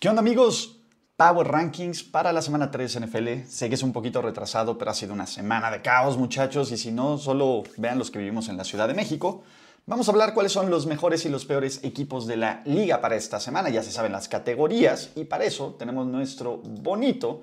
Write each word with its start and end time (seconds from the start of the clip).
¿Qué 0.00 0.08
onda 0.08 0.20
amigos? 0.20 0.76
Power 1.16 1.48
Rankings 1.48 2.04
para 2.04 2.32
la 2.32 2.40
semana 2.40 2.70
3 2.70 3.00
NFL. 3.00 3.48
Sé 3.48 3.68
que 3.68 3.74
es 3.74 3.82
un 3.82 3.92
poquito 3.92 4.22
retrasado, 4.22 4.78
pero 4.78 4.92
ha 4.92 4.94
sido 4.94 5.12
una 5.12 5.26
semana 5.26 5.72
de 5.72 5.82
caos 5.82 6.16
muchachos 6.16 6.70
y 6.70 6.76
si 6.76 6.92
no, 6.92 7.18
solo 7.18 7.64
vean 7.78 7.98
los 7.98 8.12
que 8.12 8.20
vivimos 8.20 8.48
en 8.48 8.56
la 8.56 8.62
Ciudad 8.62 8.86
de 8.86 8.94
México. 8.94 9.42
Vamos 9.86 10.06
a 10.06 10.12
hablar 10.12 10.34
cuáles 10.34 10.52
son 10.52 10.70
los 10.70 10.86
mejores 10.86 11.24
y 11.24 11.28
los 11.28 11.46
peores 11.46 11.80
equipos 11.82 12.28
de 12.28 12.36
la 12.36 12.62
liga 12.64 13.00
para 13.00 13.16
esta 13.16 13.40
semana. 13.40 13.70
Ya 13.70 13.82
se 13.82 13.90
saben 13.90 14.12
las 14.12 14.28
categorías 14.28 15.10
y 15.16 15.24
para 15.24 15.46
eso 15.46 15.74
tenemos 15.76 16.06
nuestro 16.06 16.58
bonito 16.58 17.42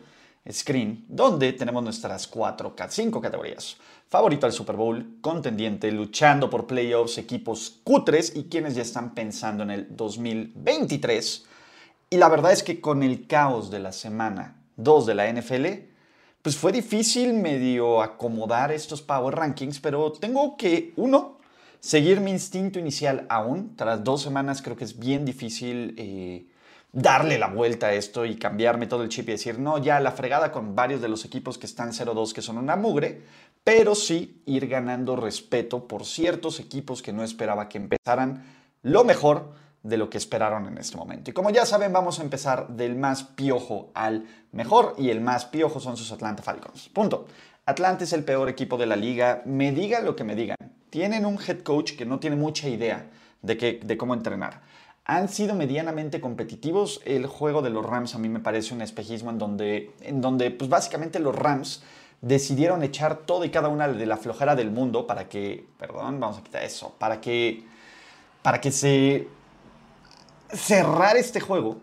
screen 0.49 1.03
donde 1.09 1.51
tenemos 1.51 1.83
nuestras 1.83 2.25
cuatro, 2.25 2.73
cinco 2.87 3.19
categorías. 3.19 3.75
Favorito 4.07 4.45
al 4.45 4.53
Super 4.53 4.77
Bowl, 4.77 5.17
contendiente, 5.19 5.91
luchando 5.91 6.49
por 6.49 6.67
playoffs, 6.67 7.17
equipos 7.17 7.81
cutres 7.83 8.33
y 8.33 8.45
quienes 8.45 8.75
ya 8.75 8.81
están 8.81 9.13
pensando 9.13 9.63
en 9.63 9.71
el 9.71 9.87
2023 9.93 11.47
y 12.09 12.17
la 12.17 12.29
verdad 12.29 12.51
es 12.51 12.63
que 12.63 12.81
con 12.81 13.03
el 13.03 13.27
caos 13.27 13.71
de 13.71 13.79
la 13.79 13.91
semana 13.91 14.61
2 14.77 15.05
de 15.05 15.15
la 15.15 15.31
NFL, 15.31 15.65
pues 16.41 16.57
fue 16.57 16.71
difícil 16.71 17.33
medio 17.33 18.01
acomodar 18.01 18.71
estos 18.71 19.01
Power 19.01 19.33
Rankings, 19.33 19.79
pero 19.79 20.11
tengo 20.11 20.55
que, 20.57 20.93
uno, 20.95 21.39
seguir 21.79 22.19
mi 22.19 22.31
instinto 22.31 22.79
inicial 22.79 23.25
aún. 23.29 23.75
Tras 23.75 24.03
dos 24.03 24.21
semanas 24.21 24.61
creo 24.61 24.75
que 24.75 24.83
es 24.83 24.99
bien 24.99 25.25
difícil 25.25 25.95
eh, 25.97 26.45
darle 26.91 27.37
la 27.39 27.47
vuelta 27.47 27.87
a 27.87 27.93
esto 27.93 28.25
y 28.25 28.35
cambiarme 28.37 28.87
todo 28.87 29.03
el 29.03 29.09
chip 29.09 29.27
y 29.29 29.33
decir, 29.33 29.59
no, 29.59 29.79
ya 29.79 29.99
la 29.99 30.11
fregada 30.11 30.51
con 30.51 30.75
varios 30.75 31.01
de 31.01 31.09
los 31.09 31.25
equipos 31.25 31.57
que 31.57 31.65
están 31.65 31.91
0-2 31.91 32.31
que 32.31 32.41
son 32.41 32.57
una 32.57 32.75
mugre, 32.75 33.23
pero 33.63 33.95
sí 33.95 34.41
ir 34.45 34.67
ganando 34.67 35.15
respeto 35.15 35.87
por 35.87 36.05
ciertos 36.05 36.59
equipos 36.59 37.01
que 37.01 37.11
no 37.11 37.23
esperaba 37.23 37.67
que 37.67 37.79
empezaran 37.79 38.45
lo 38.81 39.03
mejor 39.03 39.53
de 39.85 39.97
lo 39.97 40.09
que 40.09 40.17
esperaron 40.17 40.65
en 40.65 40.79
este 40.79 40.97
momento. 40.97 41.29
Y 41.29 41.33
como 41.33 41.51
ya 41.51 41.63
saben, 41.65 41.93
vamos 41.93 42.19
a 42.19 42.23
empezar 42.23 42.69
del 42.69 42.95
más 42.95 43.23
piojo 43.23 43.91
al 43.93 44.25
mejor 44.51 44.95
y 44.97 45.11
el 45.11 45.21
más 45.21 45.45
piojo 45.45 45.79
son 45.79 45.95
sus 45.95 46.11
Atlanta 46.11 46.41
Falcons. 46.41 46.89
Punto. 46.89 47.27
Atlanta 47.67 48.03
es 48.03 48.13
el 48.13 48.23
peor 48.23 48.49
equipo 48.49 48.77
de 48.77 48.87
la 48.87 48.95
liga, 48.95 49.43
me 49.45 49.71
digan 49.71 50.03
lo 50.03 50.15
que 50.15 50.23
me 50.23 50.35
digan. 50.35 50.57
Tienen 50.89 51.25
un 51.25 51.37
head 51.39 51.59
coach 51.59 51.93
que 51.95 52.05
no 52.05 52.19
tiene 52.19 52.35
mucha 52.35 52.67
idea 52.67 53.11
de, 53.43 53.79
de 53.83 53.97
cómo 53.97 54.15
entrenar. 54.15 54.61
Han 55.05 55.29
sido 55.29 55.53
medianamente 55.53 56.19
competitivos. 56.19 57.01
El 57.05 57.27
juego 57.27 57.61
de 57.61 57.69
los 57.69 57.85
Rams 57.85 58.15
a 58.15 58.17
mí 58.17 58.27
me 58.27 58.39
parece 58.39 58.73
un 58.73 58.81
espejismo 58.81 59.29
en 59.29 59.37
donde, 59.37 59.91
en 60.01 60.19
donde 60.19 60.49
pues 60.49 60.67
básicamente 60.67 61.19
los 61.19 61.35
Rams 61.35 61.83
decidieron 62.21 62.81
echar 62.81 63.17
todo 63.17 63.45
y 63.45 63.51
cada 63.51 63.67
una 63.67 63.87
de 63.87 64.05
la 64.07 64.17
flojera 64.17 64.55
del 64.55 64.71
mundo 64.71 65.05
para 65.05 65.29
que, 65.29 65.67
perdón, 65.77 66.19
vamos 66.19 66.39
a 66.39 66.43
quitar 66.43 66.63
eso, 66.63 66.95
para 66.97 67.21
que, 67.21 67.63
para 68.41 68.59
que 68.59 68.71
se 68.71 69.27
cerrar 70.51 71.17
este 71.17 71.39
juego. 71.39 71.77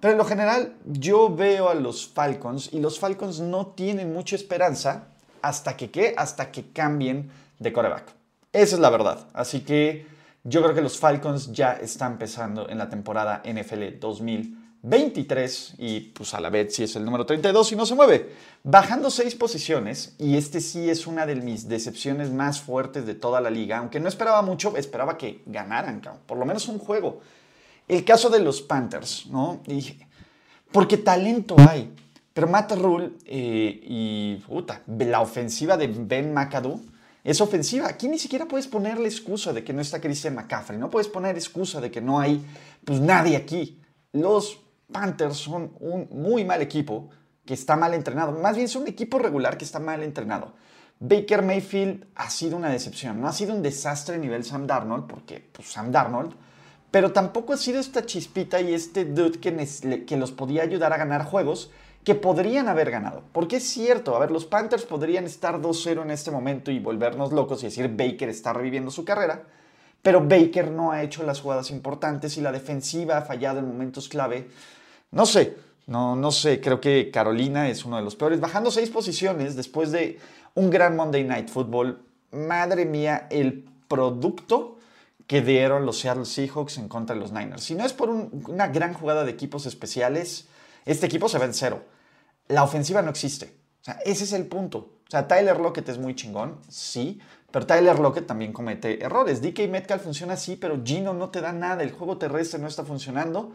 Pero 0.00 0.12
en 0.12 0.18
lo 0.18 0.24
general 0.24 0.74
yo 0.84 1.34
veo 1.34 1.68
a 1.68 1.74
los 1.74 2.08
Falcons 2.08 2.70
y 2.72 2.80
los 2.80 2.98
Falcons 2.98 3.40
no 3.40 3.68
tienen 3.68 4.12
mucha 4.12 4.36
esperanza 4.36 5.08
hasta 5.42 5.76
que 5.76 5.90
¿qué? 5.90 6.14
Hasta 6.16 6.52
que 6.52 6.70
cambien 6.72 7.30
de 7.58 7.72
coreback. 7.72 8.04
Esa 8.52 8.76
es 8.76 8.80
la 8.80 8.90
verdad. 8.90 9.26
Así 9.32 9.60
que 9.60 10.06
yo 10.44 10.62
creo 10.62 10.74
que 10.74 10.80
los 10.82 10.98
Falcons 10.98 11.52
ya 11.52 11.72
están 11.72 12.12
empezando 12.12 12.68
en 12.68 12.78
la 12.78 12.88
temporada 12.88 13.42
NFL 13.44 13.98
2023 14.00 15.74
y 15.78 16.00
pues 16.00 16.32
a 16.32 16.40
la 16.40 16.48
vez 16.48 16.74
si 16.74 16.84
es 16.84 16.94
el 16.94 17.04
número 17.04 17.26
32 17.26 17.72
y 17.72 17.76
no 17.76 17.84
se 17.84 17.96
mueve. 17.96 18.30
Bajando 18.62 19.10
seis 19.10 19.34
posiciones 19.34 20.14
y 20.18 20.36
este 20.36 20.60
sí 20.60 20.88
es 20.88 21.08
una 21.08 21.26
de 21.26 21.34
mis 21.34 21.68
decepciones 21.68 22.30
más 22.30 22.60
fuertes 22.60 23.04
de 23.04 23.14
toda 23.14 23.40
la 23.40 23.50
liga. 23.50 23.78
Aunque 23.78 23.98
no 23.98 24.08
esperaba 24.08 24.42
mucho, 24.42 24.76
esperaba 24.76 25.18
que 25.18 25.42
ganaran, 25.46 26.00
por 26.24 26.38
lo 26.38 26.46
menos 26.46 26.68
un 26.68 26.78
juego. 26.78 27.20
El 27.88 28.04
caso 28.04 28.28
de 28.28 28.40
los 28.40 28.60
Panthers, 28.60 29.26
¿no? 29.26 29.62
porque 30.70 30.98
talento 30.98 31.56
hay. 31.58 31.94
Pero 32.34 32.46
Matt 32.46 32.72
Rule 32.72 33.12
eh, 33.24 33.80
y 33.82 34.36
puta, 34.46 34.82
la 34.86 35.20
ofensiva 35.20 35.76
de 35.76 35.88
Ben 35.88 36.32
McAdoo 36.32 36.80
es 37.24 37.40
ofensiva. 37.40 37.88
Aquí 37.88 38.06
ni 38.08 38.18
siquiera 38.18 38.46
puedes 38.46 38.68
ponerle 38.68 39.08
excusa 39.08 39.52
de 39.52 39.64
que 39.64 39.72
no 39.72 39.80
está 39.80 40.00
Christian 40.00 40.34
McCaffrey. 40.34 40.78
No 40.78 40.90
puedes 40.90 41.08
poner 41.08 41.34
excusa 41.36 41.80
de 41.80 41.90
que 41.90 42.00
no 42.00 42.20
hay 42.20 42.44
pues, 42.84 43.00
nadie 43.00 43.36
aquí. 43.36 43.80
Los 44.12 44.60
Panthers 44.92 45.38
son 45.38 45.72
un 45.80 46.08
muy 46.12 46.44
mal 46.44 46.62
equipo 46.62 47.10
que 47.44 47.54
está 47.54 47.76
mal 47.76 47.94
entrenado. 47.94 48.32
Más 48.32 48.54
bien 48.54 48.66
es 48.66 48.76
un 48.76 48.86
equipo 48.86 49.18
regular 49.18 49.58
que 49.58 49.64
está 49.64 49.80
mal 49.80 50.02
entrenado. 50.02 50.52
Baker 51.00 51.42
Mayfield 51.42 52.06
ha 52.14 52.30
sido 52.30 52.56
una 52.56 52.68
decepción. 52.68 53.20
No 53.20 53.26
ha 53.26 53.32
sido 53.32 53.54
un 53.54 53.62
desastre 53.62 54.16
a 54.16 54.18
nivel 54.18 54.44
Sam 54.44 54.66
Darnold, 54.66 55.06
porque 55.06 55.48
pues, 55.52 55.68
Sam 55.68 55.90
Darnold 55.90 56.34
pero 56.90 57.12
tampoco 57.12 57.52
ha 57.52 57.56
sido 57.56 57.80
esta 57.80 58.06
chispita 58.06 58.60
y 58.60 58.72
este 58.72 59.04
dude 59.04 59.38
que, 59.40 60.16
los 60.16 60.32
podía 60.32 60.62
ayudar 60.62 60.92
a 60.92 60.96
ganar 60.96 61.24
juegos 61.24 61.70
que 62.04 62.14
podrían 62.14 62.68
haber 62.68 62.90
ganado. 62.90 63.22
Porque 63.32 63.56
es 63.56 63.64
cierto, 63.64 64.16
a 64.16 64.18
ver, 64.18 64.30
los 64.30 64.46
Panthers 64.46 64.84
podrían 64.84 65.24
estar 65.24 65.60
2-0 65.60 66.02
en 66.02 66.10
este 66.10 66.30
momento 66.30 66.70
y 66.70 66.78
volvernos 66.78 67.32
locos 67.32 67.62
y 67.62 67.66
decir 67.66 67.88
Baker 67.94 68.30
está 68.30 68.54
reviviendo 68.54 68.90
su 68.90 69.04
carrera, 69.04 69.42
pero 70.00 70.26
Baker 70.26 70.70
no 70.70 70.92
ha 70.92 71.02
hecho 71.02 71.24
las 71.24 71.40
jugadas 71.40 71.70
importantes 71.70 72.38
y 72.38 72.40
la 72.40 72.52
defensiva 72.52 73.18
ha 73.18 73.22
fallado 73.22 73.58
en 73.58 73.68
momentos 73.68 74.08
clave. 74.08 74.48
No 75.10 75.26
sé, 75.26 75.56
no, 75.86 76.16
no 76.16 76.30
sé, 76.30 76.60
creo 76.60 76.80
que 76.80 77.10
Carolina 77.10 77.68
es 77.68 77.84
uno 77.84 77.96
de 77.96 78.02
los 78.02 78.16
peores, 78.16 78.40
bajando 78.40 78.70
seis 78.70 78.88
posiciones 78.88 79.56
después 79.56 79.92
de 79.92 80.18
un 80.54 80.70
gran 80.70 80.96
Monday 80.96 81.24
Night 81.24 81.50
Football. 81.50 82.00
Madre 82.30 82.86
mía, 82.86 83.26
el 83.30 83.66
producto 83.88 84.77
que 85.28 85.42
dieron 85.42 85.84
los 85.86 86.00
Seattle 86.00 86.24
Seahawks 86.24 86.78
en 86.78 86.88
contra 86.88 87.14
de 87.14 87.20
los 87.20 87.32
Niners. 87.32 87.62
Si 87.62 87.74
no 87.74 87.84
es 87.84 87.92
por 87.92 88.08
una 88.08 88.66
gran 88.68 88.94
jugada 88.94 89.24
de 89.24 89.30
equipos 89.30 89.66
especiales, 89.66 90.48
este 90.86 91.06
equipo 91.06 91.28
se 91.28 91.38
ve 91.38 91.44
en 91.44 91.54
cero. 91.54 91.84
La 92.48 92.64
ofensiva 92.64 93.02
no 93.02 93.10
existe. 93.10 93.54
O 93.82 93.84
sea, 93.84 94.00
ese 94.06 94.24
es 94.24 94.32
el 94.32 94.46
punto. 94.46 94.78
O 94.78 95.10
sea, 95.10 95.28
Tyler 95.28 95.60
Lockett 95.60 95.88
es 95.90 95.98
muy 95.98 96.14
chingón, 96.14 96.58
sí, 96.68 97.20
pero 97.50 97.66
Tyler 97.66 97.98
Lockett 97.98 98.26
también 98.26 98.54
comete 98.54 99.04
errores. 99.04 99.42
DK 99.42 99.68
Metcalf 99.68 100.02
funciona 100.02 100.32
así, 100.32 100.56
pero 100.56 100.82
Gino 100.82 101.12
no 101.12 101.28
te 101.28 101.42
da 101.42 101.52
nada. 101.52 101.82
El 101.82 101.92
juego 101.92 102.16
terrestre 102.16 102.58
no 102.58 102.66
está 102.66 102.84
funcionando 102.84 103.52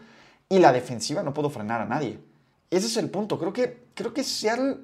y 0.49 0.59
la 0.59 0.71
defensiva 0.71 1.23
no 1.23 1.33
puedo 1.33 1.49
frenar 1.49 1.81
a 1.81 1.85
nadie. 1.85 2.19
Ese 2.69 2.85
es 2.85 2.97
el 2.97 3.09
punto. 3.09 3.39
Creo 3.39 3.51
que, 3.51 3.87
creo 3.95 4.13
que 4.13 4.23
Seattle 4.23 4.77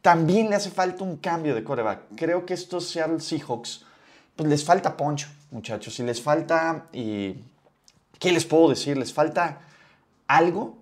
también 0.00 0.50
le 0.50 0.56
hace 0.56 0.70
falta 0.70 1.04
un 1.04 1.16
cambio 1.18 1.54
de 1.54 1.62
coreback. 1.62 2.00
Creo 2.16 2.44
que 2.44 2.54
estos 2.54 2.88
Seattle 2.88 3.20
Seahawks 3.20 3.84
pues 4.42 4.50
les 4.50 4.64
falta 4.64 4.96
poncho, 4.96 5.28
muchachos, 5.52 6.00
y 6.00 6.02
les 6.02 6.20
falta, 6.20 6.86
y, 6.92 7.36
¿qué 8.18 8.32
les 8.32 8.44
puedo 8.44 8.70
decir? 8.70 8.96
Les 8.96 9.12
falta 9.12 9.60
algo 10.26 10.78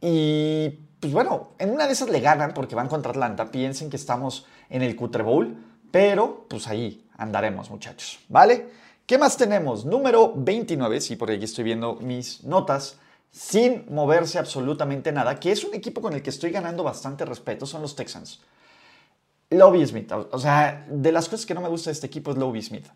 y 0.00 0.70
pues 0.98 1.12
bueno, 1.12 1.50
en 1.58 1.70
una 1.70 1.86
de 1.86 1.92
esas 1.92 2.08
le 2.08 2.18
ganan 2.18 2.54
porque 2.54 2.74
van 2.74 2.88
contra 2.88 3.12
Atlanta, 3.12 3.52
piensen 3.52 3.90
que 3.90 3.96
estamos 3.96 4.44
en 4.70 4.82
el 4.82 4.96
Cutre 4.96 5.22
Bowl, 5.22 5.56
pero 5.92 6.46
pues 6.50 6.66
ahí 6.66 7.08
andaremos, 7.16 7.70
muchachos, 7.70 8.18
¿vale? 8.28 8.66
¿Qué 9.06 9.18
más 9.18 9.36
tenemos? 9.36 9.84
Número 9.84 10.32
29, 10.34 11.00
sí, 11.00 11.14
por 11.14 11.30
aquí 11.30 11.44
estoy 11.44 11.62
viendo 11.62 11.94
mis 11.94 12.42
notas, 12.42 12.98
sin 13.30 13.84
moverse 13.88 14.40
absolutamente 14.40 15.12
nada, 15.12 15.38
que 15.38 15.52
es 15.52 15.62
un 15.62 15.74
equipo 15.74 16.00
con 16.00 16.12
el 16.12 16.22
que 16.22 16.30
estoy 16.30 16.50
ganando 16.50 16.82
bastante 16.82 17.24
respeto, 17.24 17.66
son 17.66 17.82
los 17.82 17.94
Texans. 17.94 18.40
Lobby 19.50 19.86
Smith. 19.86 20.12
O 20.12 20.38
sea, 20.38 20.86
de 20.90 21.12
las 21.12 21.28
cosas 21.28 21.46
que 21.46 21.54
no 21.54 21.60
me 21.60 21.68
gusta 21.68 21.90
de 21.90 21.94
este 21.94 22.06
equipo 22.06 22.30
es 22.30 22.36
Lobby 22.36 22.62
Smith. 22.62 22.86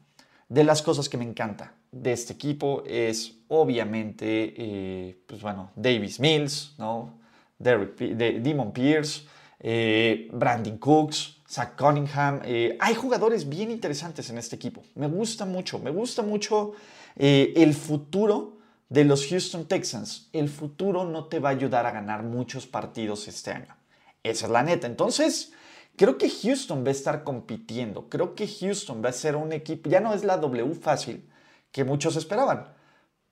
De 0.49 0.65
las 0.65 0.83
cosas 0.83 1.09
que 1.09 1.17
me 1.17 1.25
encanta 1.25 1.75
de 1.91 2.13
este 2.13 2.35
equipo 2.35 2.83
es 2.87 3.37
obviamente, 3.49 4.55
eh, 4.57 5.23
pues 5.27 5.41
bueno, 5.41 5.71
Davis 5.77 6.21
Mills, 6.21 6.75
¿no? 6.79 7.19
Derek, 7.59 7.97
de, 7.97 8.41
Demon 8.41 8.73
Pierce, 8.73 9.23
eh, 9.61 10.29
Brandon 10.33 10.77
Cooks, 10.79 11.39
Zach 11.49 11.77
Cunningham. 11.77 12.41
Eh, 12.45 12.77
hay 12.81 12.95
jugadores 12.95 13.49
bien 13.49 13.71
interesantes 13.71 14.29
en 14.31 14.39
este 14.39 14.57
equipo. 14.57 14.83
Me 14.95 15.07
gusta 15.07 15.47
mucho, 15.47 15.79
me 15.79 15.91
gusta 15.91 16.23
mucho 16.23 16.73
el 17.15 17.75
futuro 17.75 18.57
de 18.89 19.05
los 19.05 19.27
Houston 19.27 19.67
Texans. 19.67 20.29
El 20.33 20.49
futuro 20.49 21.05
no 21.05 21.27
te 21.27 21.39
va 21.39 21.51
a 21.51 21.53
ayudar 21.53 21.85
a 21.87 21.93
ganar 21.93 22.23
muchos 22.23 22.67
partidos 22.67 23.29
este 23.29 23.53
año. 23.53 23.77
Esa 24.23 24.47
es 24.47 24.53
la 24.53 24.63
neta. 24.63 24.87
Entonces, 24.87 25.53
Creo 25.97 26.19
que 26.19 26.31
Houston 26.31 26.85
va 26.85 26.89
a 26.89 26.93
estar 26.93 27.25
compitiendo. 27.25 28.09
Creo 28.09 28.35
que 28.35 28.49
Houston 28.49 29.03
va 29.05 29.11
a 29.11 29.13
ser 29.13 29.37
un 29.37 29.53
equipo, 29.53 29.91
ya 29.91 30.01
no 30.01 30.15
es 30.15 30.25
la 30.25 30.39
W 30.39 30.75
fácil 30.75 31.29
que 31.71 31.85
muchos 31.85 32.17
esperaban. 32.17 32.67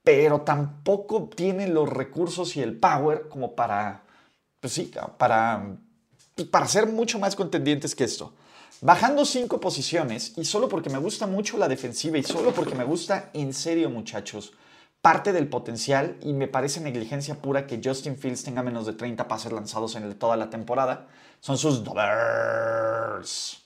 pero 0.03 0.41
tampoco 0.41 1.29
tiene 1.35 1.67
los 1.67 1.89
recursos 1.89 2.55
y 2.57 2.61
el 2.61 2.77
power 2.79 3.29
como 3.29 3.55
para, 3.55 4.03
pues 4.59 4.73
sí, 4.73 4.91
para, 5.17 5.77
para 6.49 6.67
ser 6.67 6.87
mucho 6.87 7.19
más 7.19 7.35
contendientes 7.35 7.95
que 7.95 8.03
esto. 8.05 8.33
Bajando 8.81 9.25
cinco 9.25 9.59
posiciones 9.59 10.33
y 10.37 10.45
solo 10.45 10.67
porque 10.67 10.89
me 10.89 10.97
gusta 10.97 11.27
mucho 11.27 11.57
la 11.57 11.67
defensiva 11.67 12.17
y 12.17 12.23
solo 12.23 12.51
porque 12.51 12.73
me 12.73 12.83
gusta 12.83 13.29
en 13.33 13.53
serio 13.53 13.91
muchachos, 13.91 14.53
parte 15.01 15.33
del 15.33 15.47
potencial 15.47 16.17
y 16.21 16.33
me 16.33 16.47
parece 16.47 16.79
negligencia 16.79 17.35
pura 17.35 17.65
que 17.65 17.81
Justin 17.83 18.17
Fields 18.17 18.43
tenga 18.43 18.63
menos 18.63 18.85
de 18.85 18.93
30 18.93 19.27
pases 19.27 19.51
lanzados 19.51 19.95
en 19.95 20.13
toda 20.17 20.37
la 20.37 20.49
temporada, 20.49 21.07
son 21.39 21.57
sus 21.57 21.83
Dodgers. 21.83 23.63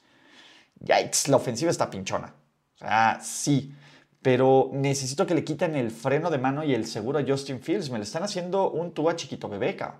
Yikes, 0.79 1.29
la 1.29 1.37
ofensiva 1.37 1.71
está 1.71 1.89
pinchona. 1.89 2.33
Sea, 2.75 3.19
sí, 3.21 3.73
pero 4.21 4.69
necesito 4.73 5.25
que 5.25 5.35
le 5.35 5.43
quiten 5.43 5.75
el 5.75 5.91
freno 5.91 6.29
de 6.29 6.37
mano 6.37 6.63
y 6.63 6.73
el 6.73 6.87
seguro 6.87 7.19
a 7.19 7.23
Justin 7.27 7.61
Fields. 7.61 7.89
Me 7.89 7.97
le 7.97 8.03
están 8.03 8.23
haciendo 8.23 8.71
un 8.71 8.91
tuba 8.91 9.15
chiquito 9.15 9.47
bebeca. 9.47 9.99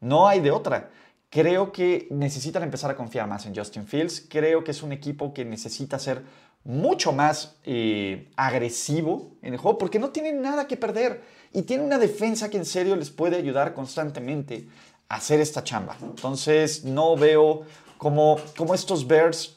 No 0.00 0.28
hay 0.28 0.40
de 0.40 0.50
otra. 0.50 0.90
Creo 1.30 1.72
que 1.72 2.08
necesitan 2.10 2.62
empezar 2.62 2.90
a 2.90 2.96
confiar 2.96 3.28
más 3.28 3.44
en 3.46 3.54
Justin 3.54 3.86
Fields. 3.86 4.26
Creo 4.28 4.64
que 4.64 4.70
es 4.70 4.82
un 4.82 4.92
equipo 4.92 5.34
que 5.34 5.44
necesita 5.44 5.98
ser 5.98 6.22
mucho 6.64 7.12
más 7.12 7.56
eh, 7.64 8.30
agresivo 8.36 9.32
en 9.42 9.54
el 9.54 9.58
juego 9.58 9.78
porque 9.78 9.98
no 9.98 10.10
tiene 10.10 10.32
nada 10.32 10.66
que 10.66 10.76
perder 10.76 11.22
y 11.52 11.62
tiene 11.62 11.84
una 11.84 11.98
defensa 11.98 12.50
que 12.50 12.58
en 12.58 12.64
serio 12.64 12.96
les 12.96 13.10
puede 13.10 13.36
ayudar 13.36 13.74
constantemente 13.74 14.68
a 15.08 15.16
hacer 15.16 15.40
esta 15.40 15.64
chamba. 15.64 15.96
Entonces 16.02 16.84
no 16.84 17.16
veo 17.16 17.62
como, 17.96 18.38
como 18.56 18.74
estos 18.74 19.06
Bears 19.06 19.56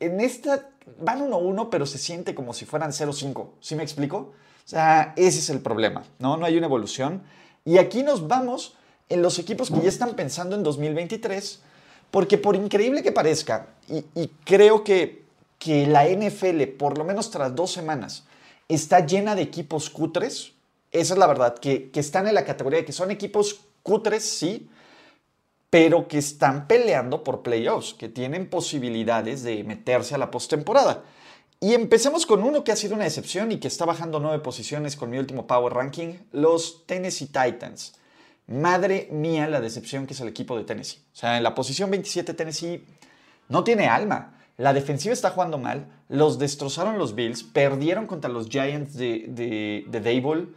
en 0.00 0.20
esta 0.20 0.70
van 1.00 1.30
1-1 1.30 1.68
pero 1.70 1.86
se 1.86 1.98
siente 1.98 2.34
como 2.34 2.52
si 2.52 2.64
fueran 2.64 2.90
0-5. 2.90 3.48
¿Sí 3.60 3.74
me 3.74 3.82
explico? 3.82 4.16
O 4.16 4.68
sea, 4.68 5.12
ese 5.16 5.38
es 5.38 5.50
el 5.50 5.60
problema, 5.60 6.04
¿no? 6.18 6.36
No 6.36 6.44
hay 6.44 6.56
una 6.56 6.66
evolución. 6.66 7.22
Y 7.64 7.78
aquí 7.78 8.02
nos 8.02 8.28
vamos 8.28 8.76
en 9.08 9.22
los 9.22 9.38
equipos 9.38 9.70
que 9.70 9.80
ya 9.80 9.88
están 9.88 10.14
pensando 10.14 10.56
en 10.56 10.62
2023, 10.62 11.60
porque 12.10 12.38
por 12.38 12.56
increíble 12.56 13.02
que 13.02 13.12
parezca, 13.12 13.68
y, 13.88 14.28
creo 14.44 14.84
que, 14.84 15.24
que 15.58 15.86
la 15.86 16.08
NFL, 16.08 16.62
por 16.78 16.98
lo 16.98 17.04
menos 17.04 17.30
tras 17.30 17.54
dos 17.54 17.72
semanas, 17.72 18.24
está 18.68 19.04
llena 19.04 19.34
de 19.34 19.42
equipos 19.42 19.90
cutres, 19.90 20.52
esa 20.90 21.14
es 21.14 21.18
la 21.18 21.26
verdad, 21.26 21.58
que, 21.58 21.90
que 21.90 22.00
están 22.00 22.26
en 22.28 22.34
la 22.34 22.44
categoría 22.44 22.80
de 22.80 22.84
que 22.84 22.92
son 22.92 23.10
equipos 23.10 23.60
cutres, 23.82 24.24
sí, 24.24 24.70
pero 25.70 26.08
que 26.08 26.18
están 26.18 26.66
peleando 26.66 27.24
por 27.24 27.42
playoffs, 27.42 27.94
que 27.94 28.08
tienen 28.08 28.48
posibilidades 28.48 29.42
de 29.42 29.64
meterse 29.64 30.14
a 30.14 30.18
la 30.18 30.30
postemporada. 30.30 31.04
Y 31.60 31.74
empecemos 31.74 32.24
con 32.24 32.42
uno 32.44 32.62
que 32.62 32.72
ha 32.72 32.76
sido 32.76 32.94
una 32.94 33.06
excepción 33.06 33.50
y 33.50 33.58
que 33.58 33.68
está 33.68 33.84
bajando 33.84 34.20
nueve 34.20 34.38
posiciones 34.38 34.96
con 34.96 35.10
mi 35.10 35.18
último 35.18 35.46
Power 35.46 35.74
Ranking, 35.74 36.14
los 36.32 36.86
Tennessee 36.86 37.26
Titans. 37.26 37.94
Madre 38.46 39.08
mía 39.10 39.48
la 39.48 39.60
decepción 39.60 40.06
que 40.06 40.14
es 40.14 40.20
el 40.20 40.28
equipo 40.28 40.56
de 40.56 40.64
Tennessee. 40.64 41.00
O 41.12 41.16
sea, 41.16 41.36
en 41.36 41.42
la 41.42 41.54
posición 41.54 41.90
27 41.90 42.32
Tennessee 42.32 42.84
no 43.48 43.64
tiene 43.64 43.88
alma. 43.88 44.37
La 44.58 44.74
defensiva 44.74 45.14
está 45.14 45.30
jugando 45.30 45.56
mal. 45.56 45.86
Los 46.08 46.38
destrozaron 46.38 46.98
los 46.98 47.14
Bills. 47.14 47.42
Perdieron 47.42 48.06
contra 48.06 48.28
los 48.28 48.48
Giants 48.48 48.94
de, 48.94 49.24
de, 49.28 49.84
de 49.88 50.00
Dable. 50.00 50.48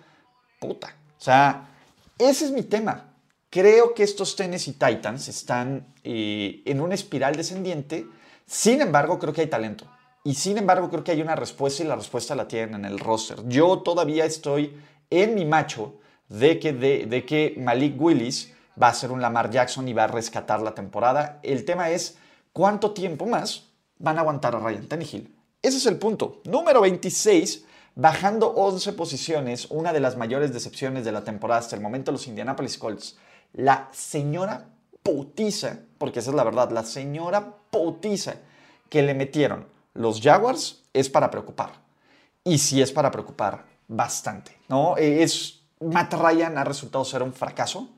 Puta. 0.59 0.95
O 1.17 1.23
sea, 1.23 1.69
ese 2.17 2.45
es 2.45 2.51
mi 2.51 2.63
tema. 2.63 3.13
Creo 3.51 3.93
que 3.93 4.03
estos 4.03 4.35
Tennessee 4.35 4.73
Titans 4.73 5.27
están 5.27 5.93
eh, 6.03 6.63
en 6.65 6.81
una 6.81 6.95
espiral 6.95 7.35
descendiente. 7.35 8.07
Sin 8.45 8.81
embargo, 8.81 9.19
creo 9.19 9.33
que 9.33 9.41
hay 9.41 9.47
talento. 9.47 9.85
Y 10.23 10.35
sin 10.35 10.57
embargo, 10.57 10.89
creo 10.89 11.03
que 11.03 11.11
hay 11.11 11.21
una 11.21 11.35
respuesta 11.35 11.83
y 11.83 11.87
la 11.87 11.95
respuesta 11.95 12.35
la 12.35 12.47
tienen 12.47 12.75
en 12.75 12.85
el 12.85 12.99
roster. 12.99 13.47
Yo 13.47 13.79
todavía 13.79 14.25
estoy 14.25 14.77
en 15.09 15.35
mi 15.35 15.45
macho 15.45 15.95
de 16.29 16.59
que, 16.59 16.73
de, 16.73 17.25
que 17.25 17.55
Malik 17.57 17.99
Willis 18.01 18.53
va 18.81 18.87
a 18.87 18.93
ser 18.93 19.11
un 19.11 19.21
Lamar 19.21 19.51
Jackson 19.51 19.87
y 19.87 19.93
va 19.93 20.05
a 20.05 20.07
rescatar 20.07 20.61
la 20.61 20.73
temporada. 20.73 21.39
El 21.43 21.65
tema 21.65 21.89
es 21.89 22.17
cuánto 22.53 22.91
tiempo 22.91 23.25
más 23.25 23.70
van 24.01 24.17
a 24.17 24.21
aguantar 24.21 24.55
a 24.55 24.59
Ryan 24.59 24.87
Tannehill. 24.87 25.33
Ese 25.61 25.77
es 25.77 25.85
el 25.85 25.97
punto. 25.97 26.41
Número 26.45 26.81
26, 26.81 27.65
bajando 27.95 28.47
11 28.47 28.93
posiciones, 28.93 29.67
una 29.69 29.93
de 29.93 29.99
las 29.99 30.17
mayores 30.17 30.51
decepciones 30.51 31.05
de 31.05 31.11
la 31.11 31.23
temporada 31.23 31.59
hasta 31.59 31.75
el 31.75 31.81
momento, 31.81 32.11
los 32.11 32.27
Indianapolis 32.27 32.77
Colts. 32.77 33.17
La 33.53 33.89
señora 33.91 34.65
putiza, 35.03 35.79
porque 35.97 36.19
esa 36.19 36.31
es 36.31 36.35
la 36.35 36.43
verdad, 36.43 36.71
la 36.71 36.83
señora 36.83 37.55
putiza 37.69 38.35
que 38.89 39.01
le 39.01 39.13
metieron 39.13 39.65
los 39.93 40.21
Jaguars 40.21 40.83
es 40.93 41.09
para 41.09 41.29
preocupar. 41.29 41.73
Y 42.43 42.57
sí 42.57 42.81
es 42.81 42.91
para 42.91 43.11
preocupar 43.11 43.65
bastante, 43.87 44.57
¿no? 44.67 44.97
Es 44.97 45.61
Matt 45.79 46.13
Ryan 46.13 46.57
ha 46.57 46.63
resultado 46.63 47.05
ser 47.05 47.21
un 47.23 47.33
fracaso. 47.33 47.89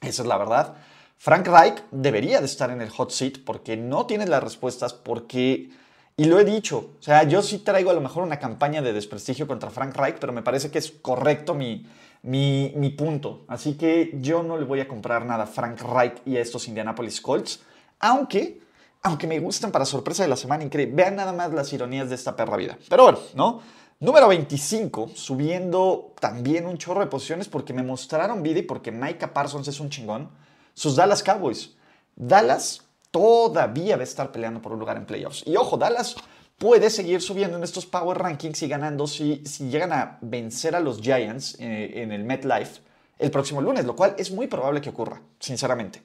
Esa 0.00 0.22
es 0.22 0.28
la 0.28 0.38
verdad. 0.38 0.76
Frank 1.22 1.48
Reich 1.48 1.82
debería 1.90 2.40
de 2.40 2.46
estar 2.46 2.70
en 2.70 2.80
el 2.80 2.88
hot 2.88 3.10
seat 3.10 3.44
porque 3.44 3.76
no 3.76 4.06
tiene 4.06 4.26
las 4.26 4.42
respuestas, 4.42 4.94
porque, 4.94 5.68
y 6.16 6.24
lo 6.24 6.40
he 6.40 6.46
dicho, 6.46 6.92
o 6.98 7.02
sea, 7.02 7.24
yo 7.24 7.42
sí 7.42 7.58
traigo 7.58 7.90
a 7.90 7.92
lo 7.92 8.00
mejor 8.00 8.22
una 8.22 8.38
campaña 8.38 8.80
de 8.80 8.94
desprestigio 8.94 9.46
contra 9.46 9.68
Frank 9.68 9.94
Reich, 9.94 10.16
pero 10.18 10.32
me 10.32 10.40
parece 10.40 10.70
que 10.70 10.78
es 10.78 10.90
correcto 10.90 11.52
mi, 11.52 11.86
mi, 12.22 12.72
mi 12.74 12.88
punto. 12.88 13.44
Así 13.48 13.74
que 13.74 14.12
yo 14.14 14.42
no 14.42 14.56
le 14.56 14.64
voy 14.64 14.80
a 14.80 14.88
comprar 14.88 15.26
nada 15.26 15.44
a 15.44 15.46
Frank 15.46 15.82
Reich 15.82 16.22
y 16.24 16.38
a 16.38 16.40
estos 16.40 16.66
Indianapolis 16.68 17.20
Colts, 17.20 17.60
aunque, 17.98 18.62
aunque 19.02 19.26
me 19.26 19.40
gustan 19.40 19.70
para 19.70 19.84
sorpresa 19.84 20.22
de 20.22 20.30
la 20.30 20.36
semana 20.36 20.64
increíble. 20.64 20.94
Vean 20.94 21.16
nada 21.16 21.34
más 21.34 21.52
las 21.52 21.70
ironías 21.74 22.08
de 22.08 22.14
esta 22.14 22.34
perra 22.34 22.56
vida. 22.56 22.78
Pero 22.88 23.02
bueno, 23.02 23.18
¿no? 23.34 23.60
Número 23.98 24.26
25, 24.26 25.10
subiendo 25.14 26.14
también 26.18 26.64
un 26.64 26.78
chorro 26.78 27.00
de 27.00 27.08
posiciones 27.08 27.46
porque 27.46 27.74
me 27.74 27.82
mostraron 27.82 28.42
vida 28.42 28.60
y 28.60 28.62
porque 28.62 28.90
Micah 28.90 29.34
Parsons 29.34 29.68
es 29.68 29.80
un 29.80 29.90
chingón. 29.90 30.30
Sus 30.74 30.96
Dallas 30.96 31.22
Cowboys. 31.22 31.74
Dallas 32.16 32.82
todavía 33.10 33.96
va 33.96 34.02
a 34.02 34.04
estar 34.04 34.30
peleando 34.32 34.60
por 34.62 34.72
un 34.72 34.78
lugar 34.78 34.96
en 34.96 35.06
playoffs. 35.06 35.42
Y 35.46 35.56
ojo, 35.56 35.76
Dallas 35.76 36.16
puede 36.58 36.90
seguir 36.90 37.22
subiendo 37.22 37.56
en 37.56 37.64
estos 37.64 37.86
Power 37.86 38.18
Rankings 38.18 38.62
y 38.62 38.68
ganando 38.68 39.06
si, 39.06 39.42
si 39.46 39.68
llegan 39.68 39.92
a 39.92 40.18
vencer 40.20 40.76
a 40.76 40.80
los 40.80 41.00
Giants 41.00 41.56
eh, 41.58 42.02
en 42.02 42.12
el 42.12 42.24
MetLife 42.24 42.82
el 43.18 43.30
próximo 43.30 43.60
lunes, 43.60 43.84
lo 43.84 43.94
cual 43.94 44.14
es 44.18 44.30
muy 44.30 44.46
probable 44.46 44.80
que 44.80 44.90
ocurra, 44.90 45.20
sinceramente. 45.38 46.02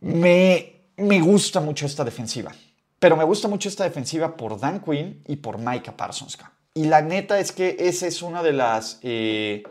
Me, 0.00 0.84
me 0.96 1.20
gusta 1.20 1.60
mucho 1.60 1.86
esta 1.86 2.04
defensiva. 2.04 2.52
Pero 2.98 3.16
me 3.16 3.24
gusta 3.24 3.48
mucho 3.48 3.68
esta 3.68 3.84
defensiva 3.84 4.36
por 4.36 4.58
Dan 4.58 4.80
Quinn 4.80 5.22
y 5.26 5.36
por 5.36 5.58
Micah 5.58 5.96
Parsons. 5.96 6.38
Y 6.72 6.84
la 6.84 7.02
neta 7.02 7.38
es 7.38 7.52
que 7.52 7.76
esa 7.78 8.06
es 8.06 8.22
una 8.22 8.42
de 8.42 8.52
las, 8.52 8.98
eh, 9.02 9.62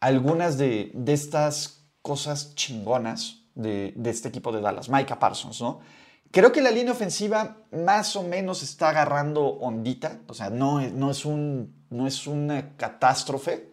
algunas 0.00 0.58
de, 0.58 0.92
estas 1.06 1.81
cosas 2.02 2.54
chingonas 2.54 3.44
de, 3.54 3.94
este 4.04 4.28
equipo 4.28 4.52
de 4.52 4.60
Dallas, 4.60 4.88
Micah 4.88 5.18
Parsons, 5.18 5.60
¿no? 5.60 5.80
Creo 6.30 6.50
que 6.50 6.62
la 6.62 6.70
línea 6.70 6.92
ofensiva 6.92 7.58
más 7.72 8.16
o 8.16 8.22
menos 8.22 8.62
está 8.62 8.88
agarrando 8.88 9.44
ondita, 9.44 10.20
o 10.28 10.34
sea, 10.34 10.48
no, 10.48 10.80
no, 10.80 11.10
es, 11.10 11.26
un, 11.26 11.74
no 11.90 12.06
es 12.06 12.26
una 12.26 12.74
catástrofe. 12.76 13.70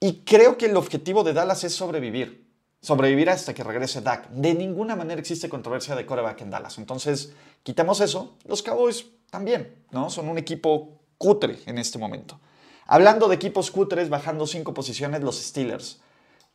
Y 0.00 0.20
creo 0.20 0.56
que 0.56 0.66
el 0.66 0.76
objetivo 0.76 1.24
de 1.24 1.34
Dallas 1.34 1.64
es 1.64 1.74
sobrevivir 1.74 2.48
sobrevivir 2.80 3.30
hasta 3.30 3.54
que 3.54 3.64
regrese 3.64 4.00
Dak. 4.00 4.28
De 4.30 4.54
ninguna 4.54 4.96
manera 4.96 5.20
existe 5.20 5.48
controversia 5.48 5.94
de 5.94 6.06
coreback 6.06 6.40
en 6.42 6.50
Dallas. 6.50 6.78
Entonces, 6.78 7.32
quitamos 7.62 8.00
eso. 8.00 8.36
Los 8.44 8.62
Cowboys 8.62 9.06
también, 9.30 9.84
¿no? 9.90 10.10
Son 10.10 10.28
un 10.28 10.38
equipo 10.38 11.00
cutre 11.18 11.58
en 11.66 11.78
este 11.78 11.98
momento. 11.98 12.40
Hablando 12.86 13.28
de 13.28 13.34
equipos 13.34 13.70
cutres, 13.70 14.08
bajando 14.08 14.46
cinco 14.46 14.72
posiciones, 14.72 15.22
los 15.22 15.38
Steelers. 15.38 16.00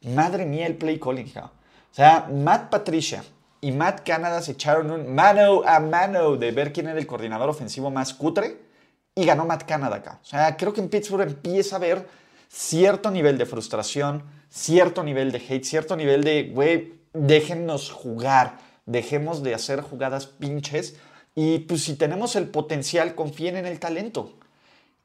Madre 0.03 0.45
mía, 0.45 0.67
el 0.67 0.75
play 0.75 1.00
calling. 1.00 1.31
O 1.36 1.50
sea, 1.91 2.27
Matt 2.31 2.69
Patricia 2.69 3.24
y 3.62 3.72
Matt 3.72 4.01
Canada 4.05 4.41
se 4.41 4.53
echaron 4.53 4.91
un 4.91 5.13
mano 5.13 5.63
a 5.65 5.79
mano 5.79 6.36
de 6.36 6.51
ver 6.51 6.74
quién 6.74 6.88
era 6.88 7.00
el 7.00 7.07
coordinador 7.07 7.50
ofensivo 7.50 7.89
más 7.89 8.13
cutre 8.13 8.57
y 9.15 9.25
ganó 9.25 9.45
Matt 9.45 9.63
Canada 9.63 9.98
acá. 9.98 10.19
O 10.22 10.25
sea, 10.25 10.57
creo 10.57 10.74
que 10.74 10.81
en 10.81 10.89
Pittsburgh 10.89 11.27
empieza 11.27 11.77
a 11.77 11.79
ver 11.79 12.07
cierto 12.50 13.10
nivel 13.12 13.38
de 13.38 13.45
frustración, 13.45 14.24
cierto 14.50 15.03
nivel 15.03 15.31
de 15.31 15.38
hate, 15.38 15.63
cierto 15.63 15.95
nivel 15.95 16.24
de, 16.24 16.51
güey, 16.53 16.93
déjennos 17.13 17.91
jugar, 17.91 18.57
dejemos 18.86 19.43
de 19.43 19.53
hacer 19.53 19.81
jugadas 19.81 20.27
pinches 20.27 20.95
y 21.36 21.60
pues 21.60 21.83
si 21.83 21.95
tenemos 21.95 22.36
el 22.36 22.48
potencial, 22.50 23.15
confíen 23.15 23.57
en 23.57 23.65
el 23.65 23.79
talento. 23.79 24.33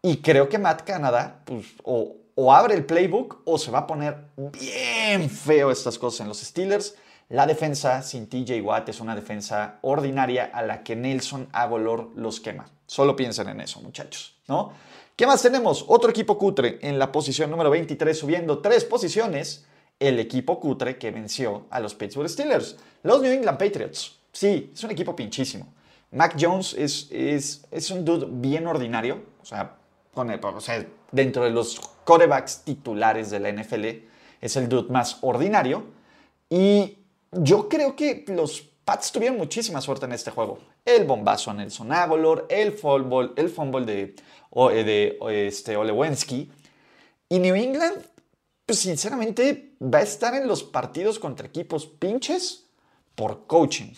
Y 0.03 0.19
creo 0.19 0.49
que 0.49 0.59
Matt 0.59 0.83
Canada, 0.83 1.41
pues, 1.45 1.67
o, 1.83 2.17
o 2.41 2.53
abre 2.53 2.75
el 2.75 2.85
playbook 2.85 3.41
o 3.47 3.59
se 3.59 3.73
va 3.73 3.81
a 3.81 3.87
poner 3.89 4.29
bien 4.37 5.29
feo 5.29 5.73
estas 5.73 5.99
cosas 5.99 6.21
en 6.21 6.29
los 6.29 6.39
Steelers. 6.39 6.95
La 7.31 7.49
defensa 7.49 8.01
sin 8.01 8.29
TJ 8.29 8.61
Watt 8.63 8.89
es 8.89 9.01
una 9.01 9.17
defensa 9.17 9.81
ordinaria 9.83 10.49
a 10.55 10.63
la 10.63 10.85
que 10.85 10.95
Nelson 10.95 11.49
Agolor 11.51 12.13
los 12.15 12.39
quema. 12.39 12.71
Solo 12.87 13.17
piensen 13.17 13.49
en 13.49 13.61
eso, 13.61 13.81
muchachos, 13.81 14.37
¿no? 14.47 14.71
¿Qué 15.17 15.27
más 15.27 15.43
tenemos? 15.43 15.85
Otro 15.89 16.11
equipo 16.11 16.39
cutre 16.39 16.79
en 16.81 17.01
la 17.01 17.11
posición 17.11 17.51
número 17.51 17.71
23, 17.71 18.17
subiendo 18.17 18.61
tres 18.61 18.85
posiciones. 18.85 19.67
El 19.99 20.21
equipo 20.21 20.61
cutre 20.61 20.97
que 20.97 21.11
venció 21.11 21.67
a 21.71 21.81
los 21.81 21.97
Pittsburgh 21.97 22.29
Steelers, 22.29 22.77
los 23.03 23.21
New 23.21 23.33
England 23.33 23.59
Patriots. 23.59 24.17
Sí, 24.31 24.71
es 24.73 24.85
un 24.85 24.93
equipo 24.93 25.17
pinchísimo. 25.17 25.67
Mac 26.13 26.37
Jones 26.39 26.73
es, 26.79 27.09
es, 27.11 27.67
es 27.73 27.91
un 27.91 28.05
dude 28.05 28.29
bien 28.31 28.69
ordinario, 28.69 29.23
o 29.43 29.45
sea, 29.45 29.75
o 30.23 30.61
sea, 30.61 30.87
dentro 31.13 31.45
de 31.45 31.51
los 31.51 31.81
corebacks 32.05 32.63
titulares 32.65 33.31
de 33.31 33.41
la 33.41 33.53
NFL, 33.53 33.85
es 34.41 34.57
el 34.57 34.69
dude 34.69 34.91
más 34.91 35.19
ordinario. 35.23 35.85
Y 36.49 36.99
yo 37.33 37.69
creo 37.69 37.95
que 37.97 38.25
los 38.29 38.63
Pats 38.89 39.13
tuvieron 39.13 39.37
muchísima 39.37 39.83
suerte 39.83 40.07
en 40.07 40.13
este 40.13 40.31
juego. 40.31 40.61
El 40.85 41.05
bombazo 41.05 41.51
a 41.51 41.55
Nelson 41.55 41.93
Aguilar, 41.93 42.47
el 42.49 42.73
fumble, 42.73 43.33
el 43.37 43.51
fumble 43.51 43.85
de, 43.85 44.15
de 44.83 45.47
este, 45.47 45.77
Olewensky. 45.77 46.51
Y 47.29 47.39
New 47.39 47.55
England, 47.55 48.03
pues 48.65 48.79
sinceramente, 48.79 49.75
va 49.83 49.99
a 49.99 50.03
estar 50.03 50.35
en 50.35 50.49
los 50.49 50.63
partidos 50.63 51.19
contra 51.19 51.47
equipos 51.47 51.87
pinches 51.87 52.65
por 53.15 53.47
coaching. 53.47 53.93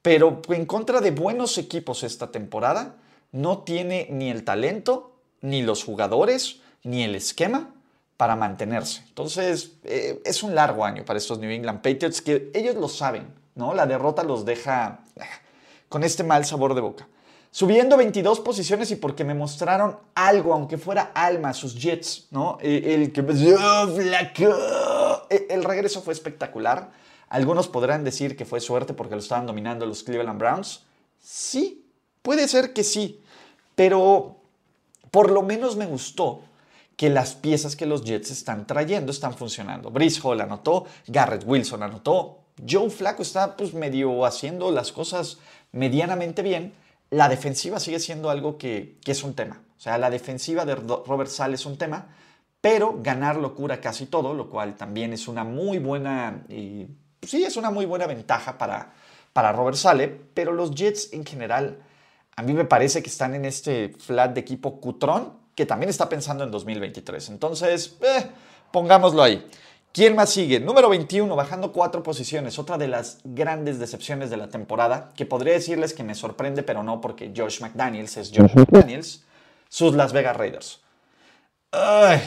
Pero 0.00 0.40
en 0.48 0.64
contra 0.64 1.00
de 1.00 1.10
buenos 1.10 1.58
equipos 1.58 2.04
esta 2.04 2.30
temporada, 2.30 2.96
no 3.32 3.64
tiene 3.64 4.06
ni 4.10 4.30
el 4.30 4.44
talento, 4.44 5.09
ni 5.40 5.62
los 5.62 5.84
jugadores, 5.84 6.60
ni 6.82 7.02
el 7.02 7.14
esquema 7.14 7.70
para 8.16 8.36
mantenerse. 8.36 9.02
Entonces, 9.08 9.72
eh, 9.84 10.20
es 10.24 10.42
un 10.42 10.54
largo 10.54 10.84
año 10.84 11.04
para 11.04 11.18
estos 11.18 11.38
New 11.38 11.50
England 11.50 11.80
Patriots 11.80 12.20
que 12.20 12.50
ellos 12.52 12.76
lo 12.76 12.88
saben, 12.88 13.32
¿no? 13.54 13.74
La 13.74 13.86
derrota 13.86 14.22
los 14.22 14.44
deja 14.44 15.00
ah, 15.18 15.24
con 15.88 16.04
este 16.04 16.22
mal 16.22 16.44
sabor 16.44 16.74
de 16.74 16.82
boca. 16.82 17.08
Subiendo 17.52 17.96
22 17.96 18.40
posiciones 18.40 18.90
y 18.92 18.96
porque 18.96 19.24
me 19.24 19.34
mostraron 19.34 19.98
algo, 20.14 20.52
aunque 20.52 20.78
fuera 20.78 21.10
alma, 21.14 21.52
sus 21.52 21.74
Jets, 21.74 22.28
¿no? 22.30 22.58
Eh, 22.60 22.94
el 22.94 23.12
que 23.12 23.22
eh, 25.30 25.46
El 25.48 25.64
regreso 25.64 26.00
fue 26.02 26.12
espectacular. 26.12 26.92
Algunos 27.28 27.68
podrán 27.68 28.04
decir 28.04 28.36
que 28.36 28.44
fue 28.44 28.60
suerte 28.60 28.92
porque 28.92 29.14
lo 29.14 29.20
estaban 29.20 29.46
dominando 29.46 29.86
los 29.86 30.02
Cleveland 30.02 30.38
Browns. 30.38 30.84
Sí, 31.20 31.86
puede 32.22 32.46
ser 32.48 32.72
que 32.72 32.84
sí, 32.84 33.20
pero 33.74 34.39
por 35.10 35.30
lo 35.30 35.42
menos 35.42 35.76
me 35.76 35.86
gustó 35.86 36.42
que 36.96 37.08
las 37.08 37.34
piezas 37.34 37.76
que 37.76 37.86
los 37.86 38.04
Jets 38.04 38.30
están 38.30 38.66
trayendo 38.66 39.10
están 39.10 39.34
funcionando. 39.34 39.90
Brice 39.90 40.20
Hall 40.22 40.40
anotó, 40.40 40.84
Garrett 41.06 41.44
Wilson 41.46 41.82
anotó, 41.82 42.40
Joe 42.68 42.90
Flacco 42.90 43.22
está 43.22 43.56
pues 43.56 43.72
medio 43.72 44.24
haciendo 44.26 44.70
las 44.70 44.92
cosas 44.92 45.38
medianamente 45.72 46.42
bien. 46.42 46.74
La 47.10 47.28
defensiva 47.28 47.80
sigue 47.80 48.00
siendo 48.00 48.30
algo 48.30 48.58
que, 48.58 48.98
es 49.04 49.22
un 49.22 49.34
tema. 49.34 49.62
O 49.76 49.80
sea, 49.80 49.98
la 49.98 50.10
defensiva 50.10 50.64
de 50.64 50.74
Robert 50.74 51.30
Sale 51.30 51.54
es 51.54 51.64
un 51.64 51.78
tema, 51.78 52.08
pero 52.60 52.98
ganar 53.02 53.36
lo 53.36 53.54
cura 53.54 53.80
casi 53.80 54.06
todo, 54.06 54.34
lo 54.34 54.50
cual 54.50 54.76
también 54.76 55.12
es 55.12 55.26
una 55.26 55.42
muy 55.42 55.78
buena, 55.78 56.44
y, 56.48 56.86
sí, 57.22 57.42
es 57.42 57.56
una 57.56 57.70
muy 57.70 57.86
buena 57.86 58.06
ventaja 58.06 58.58
para, 58.58 58.92
para 59.32 59.52
Robert 59.52 59.78
Sale, 59.78 60.08
pero 60.34 60.52
los 60.52 60.74
Jets 60.74 61.14
en 61.14 61.24
general, 61.24 61.78
a 62.40 62.42
mí 62.42 62.54
me 62.54 62.64
parece 62.64 63.02
que 63.02 63.10
están 63.10 63.34
en 63.34 63.44
este 63.44 63.90
flat 63.98 64.32
de 64.32 64.40
equipo 64.40 64.80
cutrón 64.80 65.34
que 65.54 65.66
también 65.66 65.90
está 65.90 66.08
pensando 66.08 66.42
en 66.42 66.50
2023. 66.50 67.28
Entonces, 67.28 67.98
eh, 68.00 68.30
pongámoslo 68.72 69.22
ahí. 69.22 69.46
¿Quién 69.92 70.16
más 70.16 70.30
sigue? 70.30 70.58
Número 70.58 70.88
21, 70.88 71.36
bajando 71.36 71.70
cuatro 71.70 72.02
posiciones. 72.02 72.58
Otra 72.58 72.78
de 72.78 72.88
las 72.88 73.18
grandes 73.24 73.78
decepciones 73.78 74.30
de 74.30 74.38
la 74.38 74.48
temporada, 74.48 75.12
que 75.18 75.26
podría 75.26 75.52
decirles 75.52 75.92
que 75.92 76.02
me 76.02 76.14
sorprende, 76.14 76.62
pero 76.62 76.82
no 76.82 77.02
porque 77.02 77.30
Josh 77.36 77.60
McDaniels 77.60 78.16
es 78.16 78.32
Josh 78.34 78.54
McDaniels, 78.54 79.22
sus 79.68 79.94
Las 79.94 80.14
Vegas 80.14 80.38
Raiders. 80.38 80.80
o 81.72 82.18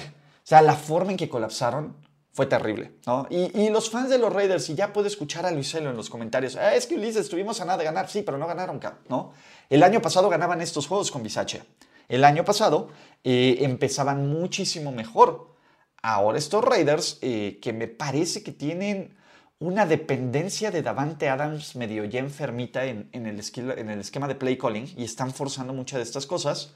sea, 0.43 0.61
la 0.61 0.75
forma 0.75 1.09
en 1.09 1.17
que 1.17 1.27
colapsaron 1.27 1.95
fue 2.33 2.47
terrible, 2.47 2.91
¿no? 3.05 3.27
Y, 3.29 3.69
los 3.69 3.91
fans 3.91 4.09
de 4.09 4.17
los 4.17 4.33
Raiders, 4.33 4.67
y 4.69 4.75
ya 4.75 4.91
puedo 4.91 5.07
escuchar 5.07 5.45
a 5.45 5.51
Luiselo 5.51 5.91
en 5.91 5.95
los 5.95 6.09
comentarios, 6.09 6.55
ah, 6.55 6.75
es 6.75 6.87
que 6.87 6.95
Ulises, 6.95 7.25
estuvimos 7.25 7.61
a 7.61 7.65
nada 7.65 7.77
de 7.77 7.83
ganar, 7.85 8.09
sí, 8.09 8.23
pero 8.23 8.39
no 8.39 8.47
ganaron, 8.47 8.79
¿no? 9.07 9.33
El 9.69 9.83
año 9.83 10.01
pasado 10.01 10.29
ganaban 10.29 10.59
estos 10.59 10.87
juegos 10.87 11.11
con 11.11 11.21
Bisache. 11.21 11.63
El 12.09 12.23
año 12.23 12.43
pasado 12.43 12.89
eh, 13.23 13.57
empezaban 13.61 14.27
muchísimo 14.27 14.91
mejor. 14.91 15.55
Ahora 16.01 16.37
estos 16.37 16.63
Raiders, 16.63 17.19
eh, 17.21 17.59
que 17.61 17.71
me 17.71 17.87
parece 17.87 18.43
que 18.43 18.51
tienen 18.51 19.15
una 19.59 19.85
dependencia 19.85 20.71
de 20.71 20.81
Davante 20.81 21.29
Adams 21.29 21.75
medio 21.75 22.03
ya 22.03 22.19
enfermita 22.19 22.85
en, 22.85 23.07
el 23.13 23.41
en, 23.77 23.89
el 23.89 23.99
esquema 23.99 24.27
de 24.27 24.35
play 24.35 24.57
calling 24.57 24.91
y 24.97 25.03
están 25.03 25.33
forzando 25.33 25.71
muchas 25.73 25.97
de 25.97 26.03
estas 26.03 26.25
cosas, 26.25 26.73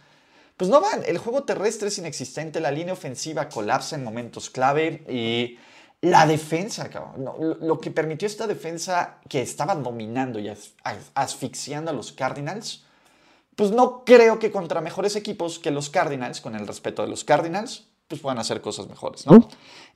pues 0.58 0.70
no 0.70 0.82
van. 0.82 1.04
El 1.06 1.20
juego 1.20 1.44
terrestre 1.44 1.88
es 1.88 1.98
inexistente, 2.00 2.60
la 2.60 2.72
línea 2.72 2.94
ofensiva 2.94 3.48
colapsa 3.48 3.96
en 3.96 4.04
momentos 4.04 4.50
clave 4.50 5.04
y 5.08 5.58
la 6.02 6.28
defensa, 6.28 6.90
lo, 7.18 7.80
que 7.80 7.92
permitió 7.92 8.28
esta 8.28 8.48
defensa 8.48 9.20
que 9.30 9.42
estaba 9.42 9.76
dominando 9.76 10.40
y 10.40 10.52
asfixiando 11.14 11.92
a 11.92 11.94
los 11.94 12.12
Cardinals, 12.12 12.84
pues 13.56 13.72
no 13.72 14.04
creo 14.06 14.38
que 14.38 14.52
contra 14.52 14.82
mejores 14.82 15.16
equipos 15.16 15.58
que 15.58 15.72
los 15.72 15.90
Cardinals, 15.90 16.42
con 16.42 16.56
el 16.56 16.68
respeto 16.68 17.02
de 17.02 17.08
los 17.08 17.24
Cardinals, 17.24 17.88
pues 18.08 18.22
puedan 18.22 18.38
hacer 18.38 18.62
cosas 18.62 18.88
mejores, 18.88 19.26
¿no? 19.26 19.50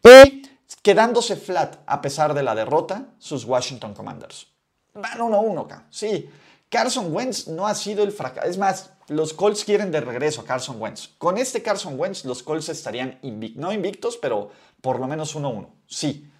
Y 0.03 0.41
quedándose 0.81 1.35
flat 1.35 1.77
a 1.85 2.01
pesar 2.01 2.33
de 2.33 2.43
la 2.43 2.55
derrota, 2.55 3.05
sus 3.19 3.45
Washington 3.45 3.93
Commanders. 3.93 4.47
Van 4.93 5.19
1-1 5.19 5.65
acá, 5.65 5.85
sí. 5.89 6.29
Carson 6.69 7.13
Wentz 7.13 7.47
no 7.47 7.67
ha 7.67 7.75
sido 7.75 8.03
el 8.03 8.11
fracaso. 8.11 8.47
Es 8.47 8.57
más, 8.57 8.91
los 9.11 9.33
Colts 9.33 9.65
quieren 9.65 9.91
de 9.91 9.99
regreso 9.99 10.41
a 10.41 10.45
Carson 10.45 10.81
Wentz. 10.81 11.09
Con 11.17 11.37
este 11.37 11.61
Carson 11.61 11.99
Wentz, 11.99 12.23
los 12.23 12.43
Colts 12.43 12.69
estarían 12.69 13.19
no 13.55 13.73
invictos, 13.73 14.17
pero 14.17 14.51
por 14.79 14.99
lo 14.99 15.07
menos 15.07 15.35
1-1. 15.35 15.67
Sí. 15.85 16.31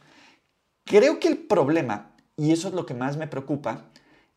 Creo 0.86 1.20
que 1.20 1.28
el 1.28 1.38
problema, 1.38 2.16
y 2.38 2.52
eso 2.52 2.70
es 2.70 2.74
lo 2.74 2.86
que 2.86 2.94
más 2.94 3.18
me 3.18 3.28
preocupa, 3.28 3.90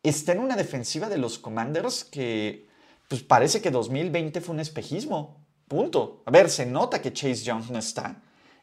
está 0.03 0.33
en 0.33 0.41
una 0.41 0.57
defensiva 0.57 1.09
de 1.09 1.19
los 1.19 1.39
Commanders 1.39 2.05
que 2.05 2.67
pues 3.09 3.23
parece 3.23 3.63
que 3.63 3.71
2020 3.71 4.41
fue 4.41 4.55
un 4.55 4.61
espejismo. 4.61 5.47
Punto. 5.69 6.23
A 6.27 6.31
ver, 6.33 6.51
se 6.51 6.67
nota 6.67 7.01
que 7.01 7.13
Chase 7.13 7.45
Young 7.45 7.71
no 7.71 7.79
está 7.79 8.21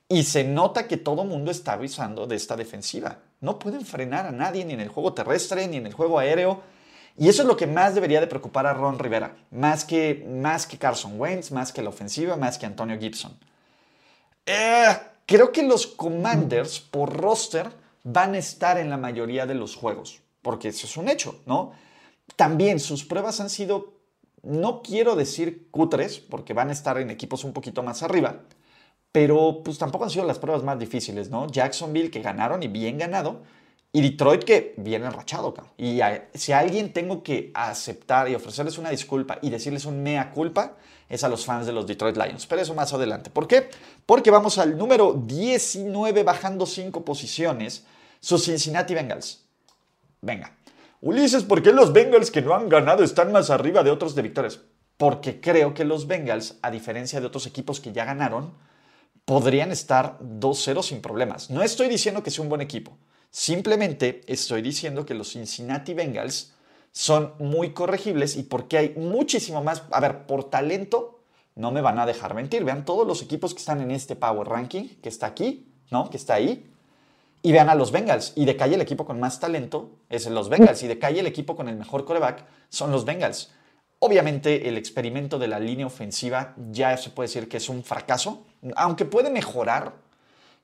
y 0.09 0.23
se 0.23 0.43
nota 0.43 0.87
que 0.87 0.97
todo 0.97 1.23
mundo 1.23 1.49
está 1.49 1.73
avisando 1.73 2.27
de 2.27 2.35
esta 2.35 2.57
defensiva. 2.57 3.19
No 3.39 3.57
pueden 3.57 3.85
frenar 3.85 4.25
a 4.25 4.31
nadie 4.31 4.65
ni 4.65 4.73
en 4.73 4.81
el 4.81 4.89
juego 4.89 5.13
terrestre 5.13 5.65
ni 5.67 5.77
en 5.77 5.87
el 5.87 5.93
juego 5.93 6.19
aéreo. 6.19 6.61
Y 7.18 7.30
eso 7.30 7.41
es 7.41 7.48
lo 7.48 7.58
que 7.58 7.68
más 7.68 7.94
debería 7.94 8.22
de 8.22 8.27
preocupar 8.27 8.65
a 8.65 8.74
Ron 8.74 9.00
Rivera, 9.00 9.36
más 9.51 9.86
que, 9.86 10.25
más 10.27 10.65
que 10.65 10.77
Carson 10.77 11.20
Wentz, 11.20 11.51
más 11.51 11.72
que 11.72 11.82
la 11.82 11.89
ofensiva, 11.89 12.36
más 12.36 12.58
que 12.58 12.65
Antonio 12.65 12.98
Gibson. 13.00 13.38
Eh, 14.46 14.98
creo 15.25 15.51
que 15.51 15.63
los 15.63 15.88
Commanders 15.88 16.80
por 16.80 17.15
roster 17.15 17.70
van 18.03 18.34
a 18.34 18.39
estar 18.39 18.77
en 18.77 18.89
la 18.89 18.98
mayoría 18.98 19.46
de 19.46 19.56
los 19.56 19.75
juegos, 19.75 20.22
porque 20.41 20.70
eso 20.70 20.88
es 20.88 20.98
un 20.98 21.10
hecho, 21.10 21.41
¿no? 21.46 21.74
También 22.36 22.80
sus 22.80 23.03
pruebas 23.03 23.39
han 23.39 23.50
sido 23.50 24.01
no 24.44 24.82
quiero 24.82 25.15
decir 25.15 25.68
cutres, 25.72 26.20
porque 26.20 26.53
van 26.53 26.70
a 26.70 26.74
estar 26.74 26.98
en 26.98 27.10
equipos 27.10 27.44
un 27.44 27.53
poquito 27.53 27.84
más 27.84 28.03
arriba, 28.03 28.41
pero 29.12 29.62
pues 29.63 29.77
tampoco 29.77 30.06
han 30.06 30.10
sido 30.10 30.25
las 30.25 30.39
pruebas 30.39 30.63
más 30.63 30.80
difíciles, 30.80 31.30
¿no? 31.30 31.48
Jacksonville 31.48 32.12
que 32.12 32.22
ganaron 32.22 32.63
y 32.63 32.68
bien 32.68 32.98
ganado, 32.98 33.41
y 33.93 34.01
Detroit 34.01 34.43
que 34.43 34.74
viene 34.77 35.05
enrachado, 35.05 35.53
Y 35.77 36.00
si 36.33 36.53
a 36.53 36.60
alguien 36.60 36.93
tengo 36.93 37.24
que 37.24 37.51
aceptar 37.53 38.29
y 38.29 38.36
ofrecerles 38.36 38.77
una 38.77 38.89
disculpa 38.89 39.38
y 39.41 39.50
decirles 39.50 39.86
un 39.86 40.01
mea 40.01 40.31
culpa, 40.31 40.77
es 41.10 41.25
a 41.25 41.29
los 41.29 41.45
fans 41.45 41.65
de 41.65 41.74
los 41.74 41.86
Detroit 41.86 42.15
Lions. 42.15 42.45
Pero 42.45 42.62
eso 42.62 42.74
más 42.74 42.93
adelante. 42.93 43.29
¿Por 43.29 43.48
qué? 43.48 43.69
Porque 44.05 44.31
vamos 44.31 44.57
al 44.57 44.77
número 44.77 45.13
19 45.13 46.24
bajando 46.24 46.65
5 46.65 47.03
posiciones, 47.03 47.86
sus 48.21 48.45
Cincinnati 48.45 48.93
Bengals. 48.93 49.43
Venga, 50.21 50.55
Ulises, 51.01 51.43
¿por 51.43 51.62
qué 51.62 51.74
los 51.74 51.91
Bengals 51.91 52.31
que 52.31 52.41
no 52.41 52.55
han 52.55 52.69
ganado 52.69 53.03
están 53.03 53.31
más 53.31 53.50
arriba 53.50 53.83
de 53.83 53.91
otros 53.91 54.15
de 54.15 54.21
victorias? 54.21 54.62
Porque 54.95 55.41
creo 55.41 55.74
que 55.74 55.83
los 55.83 56.07
Bengals, 56.07 56.60
a 56.62 56.71
diferencia 56.71 57.19
de 57.19 57.25
otros 57.25 57.45
equipos 57.48 57.81
que 57.81 57.91
ya 57.91 58.05
ganaron, 58.05 58.53
podrían 59.25 59.71
estar 59.71 60.17
2-0 60.19 60.83
sin 60.83 61.01
problemas. 61.01 61.50
No 61.50 61.62
estoy 61.62 61.89
diciendo 61.89 62.24
que 62.24 62.31
sea 62.31 62.43
un 62.43 62.50
buen 62.50 62.62
equipo. 62.62 62.95
Simplemente 63.31 64.21
estoy 64.27 64.61
diciendo 64.61 65.05
que 65.05 65.13
los 65.13 65.31
Cincinnati 65.31 65.93
Bengals 65.93 66.53
son 66.91 67.33
muy 67.39 67.71
corregibles 67.71 68.35
y 68.35 68.43
porque 68.43 68.77
hay 68.77 68.93
muchísimo 68.97 69.63
más. 69.63 69.83
A 69.91 70.01
ver, 70.01 70.27
por 70.27 70.50
talento, 70.50 71.21
no 71.55 71.71
me 71.71 71.79
van 71.79 71.97
a 71.97 72.05
dejar 72.05 72.33
mentir. 72.33 72.65
Vean 72.65 72.83
todos 72.83 73.07
los 73.07 73.21
equipos 73.21 73.53
que 73.53 73.59
están 73.59 73.81
en 73.81 73.91
este 73.91 74.17
Power 74.17 74.47
Ranking, 74.50 74.89
que 75.01 75.07
está 75.07 75.27
aquí, 75.27 75.71
¿no? 75.91 76.09
Que 76.09 76.17
está 76.17 76.33
ahí. 76.33 76.69
Y 77.41 77.53
vean 77.53 77.69
a 77.69 77.75
los 77.75 77.93
Bengals. 77.93 78.33
Y 78.35 78.43
de 78.43 78.57
calle 78.57 78.75
el 78.75 78.81
equipo 78.81 79.05
con 79.05 79.19
más 79.19 79.39
talento 79.39 79.91
es 80.09 80.27
los 80.27 80.50
Bengals. 80.50 80.83
Y 80.83 80.88
de 80.88 81.00
calle 81.00 81.21
el 81.21 81.27
equipo 81.27 81.55
con 81.55 81.69
el 81.69 81.77
mejor 81.77 82.03
coreback 82.03 82.45
son 82.67 82.91
los 82.91 83.05
Bengals. 83.05 83.51
Obviamente 84.00 84.67
el 84.67 84.77
experimento 84.77 85.39
de 85.39 85.47
la 85.47 85.59
línea 85.59 85.85
ofensiva 85.85 86.53
ya 86.69 86.97
se 86.97 87.11
puede 87.11 87.27
decir 87.27 87.47
que 87.47 87.57
es 87.57 87.69
un 87.69 87.83
fracaso. 87.83 88.45
Aunque 88.75 89.05
puede 89.05 89.29
mejorar, 89.29 89.93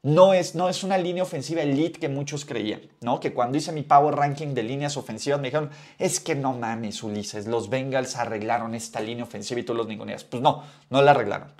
no 0.03 0.33
es, 0.33 0.55
no 0.55 0.69
es 0.69 0.83
una 0.83 0.97
línea 0.97 1.23
ofensiva 1.23 1.61
elite 1.61 1.99
que 1.99 2.09
muchos 2.09 2.45
creían. 2.45 2.81
¿no? 3.01 3.19
Que 3.19 3.33
cuando 3.33 3.57
hice 3.57 3.71
mi 3.71 3.83
power 3.83 4.15
ranking 4.15 4.53
de 4.53 4.63
líneas 4.63 4.97
ofensivas 4.97 5.39
me 5.39 5.47
dijeron, 5.47 5.69
es 5.97 6.19
que 6.19 6.35
no 6.35 6.53
mames 6.53 7.03
Ulises, 7.03 7.47
los 7.47 7.69
Bengals 7.69 8.15
arreglaron 8.15 8.75
esta 8.75 8.99
línea 8.99 9.23
ofensiva 9.23 9.59
y 9.59 9.63
tú 9.63 9.73
los 9.73 9.87
ninguneas. 9.87 10.23
Pues 10.23 10.41
no, 10.41 10.63
no 10.89 11.01
la 11.01 11.11
arreglaron. 11.11 11.51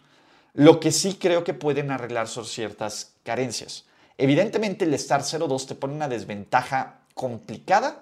Lo 0.54 0.80
que 0.80 0.92
sí 0.92 1.16
creo 1.16 1.44
que 1.44 1.54
pueden 1.54 1.92
arreglar 1.92 2.28
son 2.28 2.46
ciertas 2.46 3.14
carencias. 3.24 3.86
Evidentemente 4.18 4.86
el 4.86 4.94
estar 4.94 5.22
0-2 5.22 5.68
te 5.68 5.76
pone 5.76 5.94
una 5.94 6.08
desventaja 6.08 7.02
complicada 7.14 8.00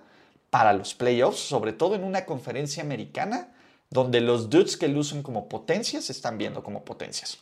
para 0.50 0.72
los 0.72 0.94
playoffs, 0.94 1.40
sobre 1.40 1.74
todo 1.74 1.96
en 1.96 2.04
una 2.04 2.26
conferencia 2.26 2.82
americana 2.82 3.50
donde 3.90 4.22
los 4.22 4.50
dudes 4.50 4.78
que 4.78 4.88
lucen 4.88 5.22
como 5.22 5.50
potencias 5.50 6.06
se 6.06 6.12
están 6.12 6.38
viendo 6.38 6.64
como 6.64 6.86
potencias. 6.86 7.40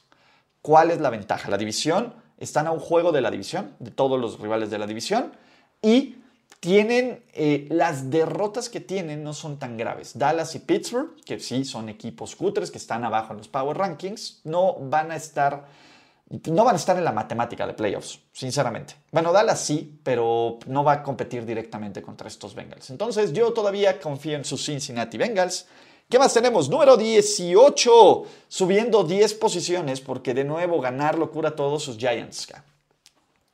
¿Cuál 0.61 0.91
es 0.91 0.99
la 0.99 1.09
ventaja? 1.09 1.49
La 1.49 1.57
división, 1.57 2.13
están 2.43 2.67
a 2.67 2.71
un 2.71 2.79
juego 2.79 3.11
de 3.11 3.21
la 3.21 3.31
división, 3.31 3.75
de 3.79 3.91
todos 3.91 4.19
los 4.19 4.39
rivales 4.39 4.69
de 4.69 4.77
la 4.77 4.87
división, 4.87 5.33
y 5.81 6.17
tienen, 6.59 7.25
eh, 7.33 7.67
las 7.69 8.09
derrotas 8.09 8.69
que 8.69 8.79
tienen 8.79 9.21
no 9.21 9.33
son 9.33 9.59
tan 9.59 9.75
graves. 9.75 10.17
Dallas 10.17 10.55
y 10.55 10.59
Pittsburgh, 10.59 11.13
que 11.25 11.37
sí 11.39 11.65
son 11.65 11.89
equipos 11.89 12.37
cutres, 12.37 12.71
que 12.71 12.77
están 12.77 13.03
abajo 13.03 13.33
en 13.33 13.39
los 13.39 13.49
Power 13.49 13.77
Rankings, 13.77 14.39
no 14.45 14.75
van 14.75 15.11
a 15.11 15.17
estar, 15.17 15.65
no 16.29 16.63
van 16.63 16.75
a 16.75 16.77
estar 16.77 16.97
en 16.97 17.03
la 17.03 17.11
matemática 17.11 17.67
de 17.67 17.73
playoffs, 17.73 18.21
sinceramente. 18.31 18.95
Bueno, 19.11 19.33
Dallas 19.33 19.59
sí, 19.59 19.99
pero 20.03 20.59
no 20.67 20.85
va 20.85 20.93
a 20.93 21.03
competir 21.03 21.45
directamente 21.45 22.01
contra 22.01 22.29
estos 22.29 22.55
Bengals. 22.55 22.89
Entonces 22.91 23.33
yo 23.33 23.51
todavía 23.51 23.99
confío 23.99 24.37
en 24.37 24.45
sus 24.45 24.63
Cincinnati 24.65 25.17
Bengals. 25.17 25.67
¿Qué 26.13 26.19
más 26.19 26.31
tenemos? 26.31 26.69
Número 26.69 26.95
18, 26.95 28.25
subiendo 28.47 29.03
10 29.03 29.33
posiciones 29.33 29.99
porque 29.99 30.35
de 30.35 30.43
nuevo 30.43 30.79
ganar 30.79 31.17
locura 31.17 31.49
a 31.49 31.55
todos 31.55 31.81
sus 31.81 31.97
Giants. 31.97 32.49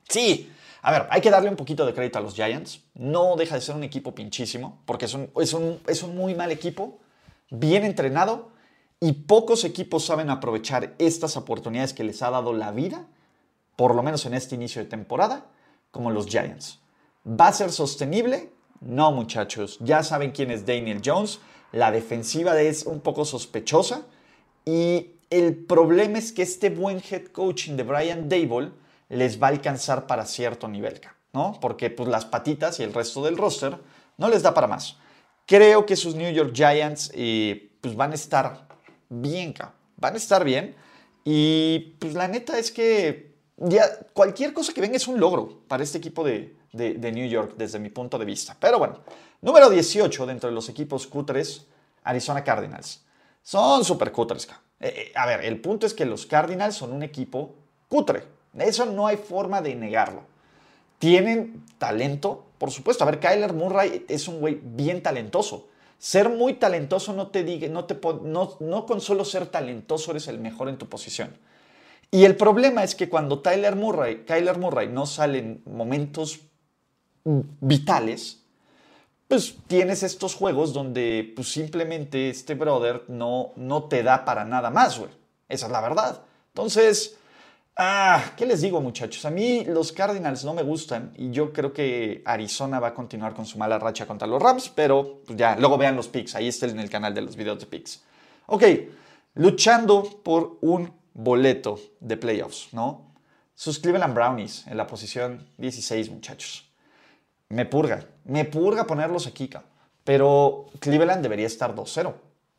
Sí, 0.10 0.52
a 0.82 0.92
ver, 0.92 1.08
hay 1.10 1.22
que 1.22 1.30
darle 1.30 1.50
un 1.50 1.56
poquito 1.56 1.86
de 1.86 1.94
crédito 1.94 2.20
a 2.20 2.22
los 2.22 2.34
Giants. 2.34 2.82
No 2.96 3.38
deja 3.38 3.56
de 3.56 3.62
ser 3.62 3.76
un 3.76 3.86
equipo 3.86 4.14
pinchísimo, 4.14 4.82
porque 4.84 5.06
es 5.06 5.14
un, 5.14 5.32
es 5.38 5.54
un, 5.54 5.80
es 5.88 6.04
un 6.04 6.18
muy 6.18 6.36
mal 6.36 6.52
equipo, 6.52 7.00
bien 7.50 7.86
entrenado, 7.86 8.50
y 9.00 9.14
pocos 9.14 9.64
equipos 9.64 10.04
saben 10.04 10.30
aprovechar 10.30 10.96
estas 10.98 11.38
oportunidades 11.38 11.94
que 11.94 12.04
les 12.04 12.22
ha 12.22 12.30
dado 12.30 12.52
la 12.52 12.72
vida, 12.72 13.08
por 13.78 13.96
lo 13.96 14.04
menos 14.04 14.26
en 14.26 14.34
este 14.34 14.56
inicio 14.56 14.84
de 14.84 14.90
temporada, 14.90 15.46
como 15.92 16.12
los 16.12 16.26
Giants. 16.26 16.80
¿Va 17.26 17.48
a 17.48 17.54
ser 17.54 17.72
sostenible? 17.72 18.52
No, 18.82 19.14
muchachos. 19.14 19.78
Ya 19.80 20.04
saben 20.04 20.32
quién 20.32 20.52
es 20.52 20.66
Daniel 20.66 21.02
Jones. 21.06 21.40
La 21.72 21.92
defensiva 21.92 22.60
es 22.60 22.86
un 22.86 23.02
poco 23.02 23.26
sospechosa. 23.26 24.06
Y 24.66 25.12
el 25.30 25.56
problema 25.56 26.18
es 26.18 26.32
que 26.32 26.42
este 26.42 26.70
buen 26.70 27.02
head 27.10 27.28
coaching 27.28 27.76
de 27.76 27.84
Brian 27.84 28.30
Dable 28.30 28.72
les 29.10 29.42
va 29.42 29.48
a 29.48 29.52
alcanzar 29.52 30.08
para 30.08 30.26
cierto 30.26 30.68
nivel, 30.68 31.02
¿no? 31.34 31.58
Porque 31.60 31.90
pues 31.90 32.10
las 32.10 32.26
patitas 32.26 32.80
y 32.80 32.84
el 32.84 32.94
resto 32.94 33.24
del 33.24 33.38
roster 33.38 33.78
no 34.18 34.30
les 34.30 34.44
da 34.44 34.54
para 34.54 34.68
más. 34.68 34.98
Creo 35.46 35.86
que 35.86 35.96
sus 35.96 36.16
New 36.16 36.32
York 36.32 36.52
Giants 36.54 37.12
eh, 37.16 37.72
pues 37.82 37.96
van 37.96 38.12
a 38.12 38.16
estar 38.16 38.68
bien, 39.10 39.54
van 39.98 40.14
a 40.14 40.18
estar 40.18 40.44
bien. 40.44 40.76
Y 41.24 41.96
pues 42.00 42.14
la 42.14 42.28
neta 42.28 42.58
es 42.58 42.72
que 42.72 43.34
ya 43.58 43.84
cualquier 44.14 44.54
cosa 44.54 44.74
que 44.74 44.82
venga 44.82 44.98
es 44.98 45.08
un 45.08 45.20
logro 45.20 45.62
para 45.68 45.84
este 45.84 45.98
equipo 45.98 46.24
de, 46.24 46.56
New 46.74 47.28
York 47.28 47.56
desde 47.58 47.80
mi 47.80 47.90
punto 47.90 48.18
de 48.18 48.26
vista. 48.26 48.56
Pero 48.60 48.80
bueno, 48.80 49.00
número 49.42 49.70
18 49.70 50.26
dentro 50.26 50.50
de 50.50 50.56
los 50.56 50.70
equipos 50.70 51.08
cutres, 51.08 51.66
Arizona 52.04 52.44
Cardinals. 52.44 53.04
Son 53.42 53.84
super 53.84 54.12
cutres. 54.12 54.48
Eh, 54.80 54.94
eh, 54.96 55.12
a 55.16 55.26
ver, 55.26 55.44
el 55.46 55.60
punto 55.62 55.86
es 55.86 55.94
que 55.94 56.06
los 56.06 56.26
Cardinals 56.26 56.76
son 56.76 56.94
un 56.94 57.04
equipo 57.04 57.56
cutre. 57.88 58.24
Eso 58.58 58.86
no 58.86 59.08
hay 59.08 59.18
forma 59.18 59.62
de 59.62 59.76
negarlo. 59.76 60.24
Tienen 60.98 61.66
talento, 61.78 62.46
por 62.58 62.72
supuesto. 62.72 63.04
A 63.04 63.08
ver, 63.08 63.20
Kyler 63.20 63.54
Murray 63.54 64.06
es 64.08 64.28
un 64.28 64.40
güey 64.40 64.60
bien 64.62 65.02
talentoso. 65.02 65.68
Ser 65.98 66.30
muy 66.30 66.54
talentoso 66.54 67.14
no 67.14 67.28
te 67.28 67.44
diga, 67.44 67.68
no, 67.68 67.86
te, 67.86 68.00
no, 68.24 68.58
no 68.60 68.86
con 68.86 69.02
solo 69.02 69.26
ser 69.26 69.48
talentoso 69.48 70.12
eres 70.12 70.28
el 70.28 70.40
mejor 70.40 70.70
en 70.70 70.78
tu 70.78 70.88
posición. 70.88 71.38
Y 72.12 72.26
el 72.26 72.36
problema 72.36 72.84
es 72.84 72.96
que 72.96 73.10
cuando 73.10 73.40
Tyler 73.40 73.76
Murray, 73.76 74.24
Kyler 74.26 74.58
Murray 74.58 74.88
no 74.88 75.06
sale 75.06 75.40
en 75.40 75.62
momentos 75.66 76.40
vitales, 77.24 78.44
pues 79.30 79.56
tienes 79.68 80.04
estos 80.04 80.36
juegos 80.36 80.74
donde 80.74 81.32
pues 81.34 81.50
simplemente 81.50 82.30
este 82.30 82.56
brother 82.56 83.06
no, 83.08 83.54
no 83.56 83.84
te 83.86 84.04
da 84.04 84.26
para 84.26 84.44
nada 84.44 84.70
más, 84.70 85.00
güey. 85.00 85.12
Esa 85.48 85.68
es 85.68 85.72
la 85.72 85.80
verdad. 85.80 86.22
Entonces, 86.50 87.18
Ah, 87.82 88.34
¿qué 88.36 88.46
les 88.46 88.60
digo 88.60 88.82
muchachos? 88.82 89.24
A 89.24 89.30
mí 89.30 89.64
los 89.64 89.94
Cardinals 89.94 90.44
no 90.44 90.54
me 90.54 90.64
gustan 90.64 91.14
y 91.16 91.32
yo 91.32 91.54
creo 91.54 91.72
que 91.72 92.22
Arizona 92.26 92.78
va 92.78 92.90
a 92.90 92.94
continuar 92.94 93.34
con 93.34 93.46
su 93.46 93.58
mala 93.58 93.80
racha 93.80 94.06
contra 94.06 94.28
los 94.28 94.42
Rams, 94.42 94.68
pero 94.68 95.22
pues 95.26 95.40
ya, 95.40 95.56
luego 95.56 95.78
vean 95.78 95.96
los 95.96 96.10
picks, 96.10 96.36
ahí 96.36 96.50
está 96.50 96.66
en 96.66 96.78
el 96.78 96.90
canal 96.90 97.14
de 97.14 97.22
los 97.22 97.38
videos 97.38 97.58
de 97.58 97.68
picks. 97.68 98.04
Ok, 98.48 98.64
luchando 99.36 100.04
por 100.22 100.58
un 100.60 100.92
boleto 101.14 101.80
de 102.02 102.18
playoffs, 102.18 102.74
¿no? 102.74 103.14
Sus 103.56 103.80
Cleveland 103.80 104.14
Brownies 104.14 104.68
en 104.68 104.76
la 104.76 104.86
posición 104.86 105.48
16, 105.58 106.10
muchachos. 106.10 106.69
Me 107.50 107.66
purga, 107.66 108.06
me 108.26 108.46
purga 108.46 108.86
ponerlos 108.86 109.26
aquí, 109.26 109.50
pero 110.04 110.68
Cleveland 110.80 111.24
debería 111.24 111.48
estar 111.48 111.76
2-0, 111.76 112.14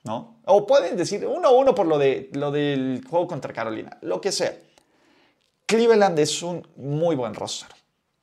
¿no? 0.04 0.36
O 0.46 0.66
pueden 0.66 0.96
decir 0.96 1.24
1-1 1.24 1.74
por 1.74 1.86
lo, 1.86 1.96
de, 1.96 2.28
lo 2.32 2.50
del 2.50 3.04
juego 3.08 3.28
contra 3.28 3.52
Carolina, 3.52 3.98
lo 4.02 4.20
que 4.20 4.32
sea. 4.32 4.56
Cleveland 5.66 6.18
es 6.18 6.42
un 6.42 6.66
muy 6.74 7.14
buen 7.14 7.34
roster. 7.34 7.68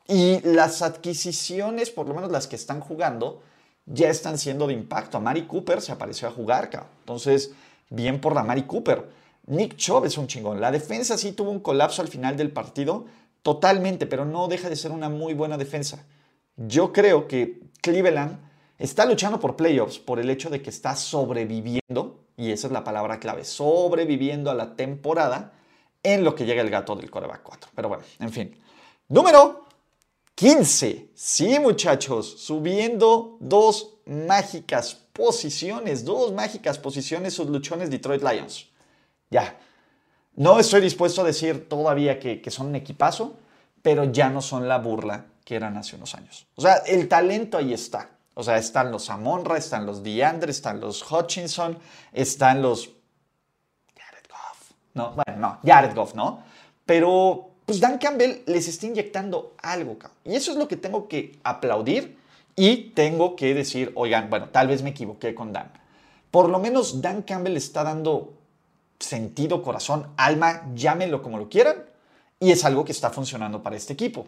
Y 0.09 0.41
las 0.41 0.81
adquisiciones, 0.81 1.89
por 1.89 2.07
lo 2.07 2.13
menos 2.13 2.31
las 2.31 2.47
que 2.47 2.57
están 2.57 2.81
jugando, 2.81 3.41
ya 3.85 4.09
están 4.09 4.37
siendo 4.37 4.67
de 4.67 4.73
impacto. 4.73 5.21
Mari 5.21 5.43
Cooper 5.43 5.81
se 5.81 5.93
apareció 5.93 6.27
a 6.27 6.31
jugar, 6.31 6.69
Entonces, 6.99 7.51
bien 7.89 8.19
por 8.19 8.35
la 8.35 8.43
Mari 8.43 8.63
Cooper. 8.63 9.09
Nick 9.45 9.77
Chubb 9.77 10.05
es 10.05 10.17
un 10.17 10.27
chingón. 10.27 10.59
La 10.59 10.71
defensa 10.71 11.17
sí 11.17 11.31
tuvo 11.31 11.51
un 11.51 11.61
colapso 11.61 12.01
al 12.01 12.09
final 12.09 12.35
del 12.35 12.51
partido, 12.51 13.05
totalmente, 13.41 14.05
pero 14.05 14.25
no 14.25 14.49
deja 14.49 14.69
de 14.69 14.75
ser 14.75 14.91
una 14.91 15.07
muy 15.07 15.33
buena 15.33 15.57
defensa. 15.57 16.05
Yo 16.57 16.91
creo 16.91 17.27
que 17.27 17.59
Cleveland 17.81 18.39
está 18.79 19.05
luchando 19.05 19.39
por 19.39 19.55
playoffs 19.55 19.99
por 19.99 20.19
el 20.19 20.29
hecho 20.29 20.49
de 20.49 20.61
que 20.61 20.71
está 20.71 20.95
sobreviviendo, 20.95 22.23
y 22.35 22.51
esa 22.51 22.67
es 22.67 22.73
la 22.73 22.83
palabra 22.83 23.19
clave, 23.19 23.45
sobreviviendo 23.45 24.49
a 24.49 24.55
la 24.55 24.75
temporada 24.75 25.53
en 26.01 26.23
lo 26.23 26.33
que 26.33 26.45
llega 26.45 26.61
el 26.63 26.71
gato 26.71 26.95
del 26.95 27.11
coreback 27.11 27.43
4. 27.43 27.71
Pero 27.75 27.89
bueno, 27.89 28.03
en 28.19 28.31
fin. 28.31 28.59
Número 29.07 29.65
15. 30.33 31.11
Sí, 31.13 31.59
muchachos, 31.59 32.35
subiendo 32.39 33.37
dos 33.39 33.97
mágicas 34.05 34.95
posiciones, 35.13 36.05
dos 36.05 36.33
mágicas 36.33 36.79
posiciones 36.79 37.35
sus 37.35 37.47
luchones 37.49 37.91
Detroit 37.91 38.23
Lions. 38.23 38.67
Ya. 39.29 39.59
No 40.35 40.59
estoy 40.59 40.81
dispuesto 40.81 41.21
a 41.21 41.25
decir 41.25 41.69
todavía 41.69 42.19
que, 42.19 42.41
que 42.41 42.51
son 42.51 42.67
un 42.67 42.75
equipazo, 42.75 43.37
pero 43.83 44.05
ya 44.05 44.29
no 44.29 44.41
son 44.41 44.67
la 44.67 44.79
burla 44.79 45.25
que 45.47 45.55
eran 45.55 45.77
hace 45.77 45.95
unos 45.95 46.13
años. 46.13 46.45
O 46.55 46.61
sea, 46.61 46.79
el 46.85 47.07
talento 47.07 47.57
ahí 47.57 47.71
está. 47.71 48.09
O 48.33 48.43
sea, 48.43 48.57
están 48.57 48.91
los 48.91 49.09
Amonra, 49.09 49.57
están 49.57 49.85
los 49.85 50.03
DeAndre, 50.03 50.51
están 50.51 50.81
los 50.81 51.09
Hutchinson, 51.09 51.79
están 52.11 52.61
los 52.61 52.89
no, 54.93 55.13
bueno, 55.13 55.39
no, 55.39 55.59
Jared 55.63 55.95
Goff, 55.95 56.15
¿no? 56.15 56.43
Pero 56.85 57.51
pues 57.65 57.79
Dan 57.79 57.97
Campbell 57.97 58.41
les 58.47 58.67
está 58.67 58.87
inyectando 58.87 59.55
algo, 59.61 59.95
y 60.25 60.35
eso 60.35 60.51
es 60.51 60.57
lo 60.57 60.67
que 60.67 60.75
tengo 60.75 61.07
que 61.07 61.39
aplaudir 61.43 62.17
y 62.55 62.89
tengo 62.95 63.35
que 63.35 63.53
decir, 63.53 63.91
oigan, 63.95 64.29
bueno, 64.29 64.49
tal 64.49 64.67
vez 64.67 64.81
me 64.81 64.89
equivoqué 64.89 65.35
con 65.35 65.53
Dan. 65.53 65.71
Por 66.31 66.49
lo 66.49 66.59
menos 66.59 67.01
Dan 67.01 67.21
Campbell 67.21 67.55
está 67.55 67.83
dando 67.83 68.33
sentido, 68.99 69.61
corazón, 69.61 70.07
alma, 70.17 70.67
llámenlo 70.73 71.21
como 71.21 71.37
lo 71.37 71.47
quieran, 71.47 71.85
y 72.39 72.51
es 72.51 72.65
algo 72.65 72.83
que 72.83 72.91
está 72.91 73.11
funcionando 73.11 73.61
para 73.61 73.77
este 73.77 73.93
equipo. 73.93 74.25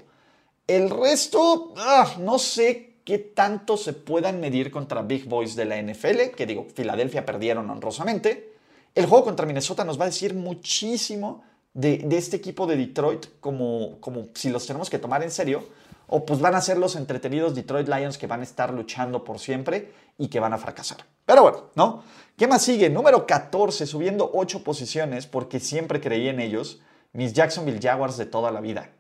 El 0.70 0.92
resto, 0.92 1.74
ah, 1.78 2.14
no 2.20 2.38
sé 2.38 2.98
qué 3.04 3.18
tanto 3.18 3.76
se 3.76 3.94
puedan 3.94 4.40
medir 4.40 4.70
contra 4.70 5.02
Big 5.02 5.28
Boys 5.28 5.56
de 5.56 5.66
la 5.66 5.82
NFL, 5.82 6.36
que 6.38 6.46
digo, 6.46 6.68
Filadelfia 6.72 7.26
perdieron 7.26 7.68
honrosamente, 7.72 8.54
el 8.94 9.08
juego 9.08 9.26
contra 9.26 9.48
Minnesota 9.48 9.84
nos 9.84 10.00
va 10.00 10.04
a 10.04 10.10
decir 10.10 10.36
muchísimo 10.36 11.44
de, 11.74 12.08
este 12.12 12.38
equipo 12.38 12.68
de 12.68 12.78
Detroit, 12.78 13.40
como, 13.40 14.00
como 14.00 14.28
si 14.36 14.52
los 14.52 14.68
tenemos 14.68 14.92
que 14.92 15.00
tomar 15.00 15.24
en 15.24 15.32
serio, 15.32 15.68
o 16.06 16.24
pues 16.24 16.40
van 16.40 16.54
a 16.54 16.62
ser 16.62 16.78
los 16.78 16.96
entretenidos 16.96 17.56
Detroit 17.56 17.88
Lions 17.88 18.20
que 18.20 18.28
van 18.28 18.42
a 18.42 18.44
estar 18.44 18.72
luchando 18.72 19.24
por 19.24 19.40
siempre 19.40 19.92
y 20.20 20.28
que 20.28 20.40
van 20.40 20.54
a 20.54 20.60
fracasar. 20.60 21.00
Pero 21.26 21.42
bueno, 21.42 21.64
¿no? 21.74 22.04
¿Qué 22.38 22.46
más 22.46 22.62
sigue? 22.62 22.92
Número 22.92 23.26
14, 23.26 23.88
subiendo 23.88 24.30
8 24.36 24.64
posiciones 24.64 25.26
porque 25.26 25.60
siempre 25.60 26.00
creí 26.00 26.28
en 26.28 26.40
ellos, 26.40 26.80
mis 27.12 27.34
Jacksonville 27.34 27.80
Jaguars 27.82 28.18
de 28.18 28.28
toda 28.28 28.52
la 28.52 28.62
vida. 28.62 28.92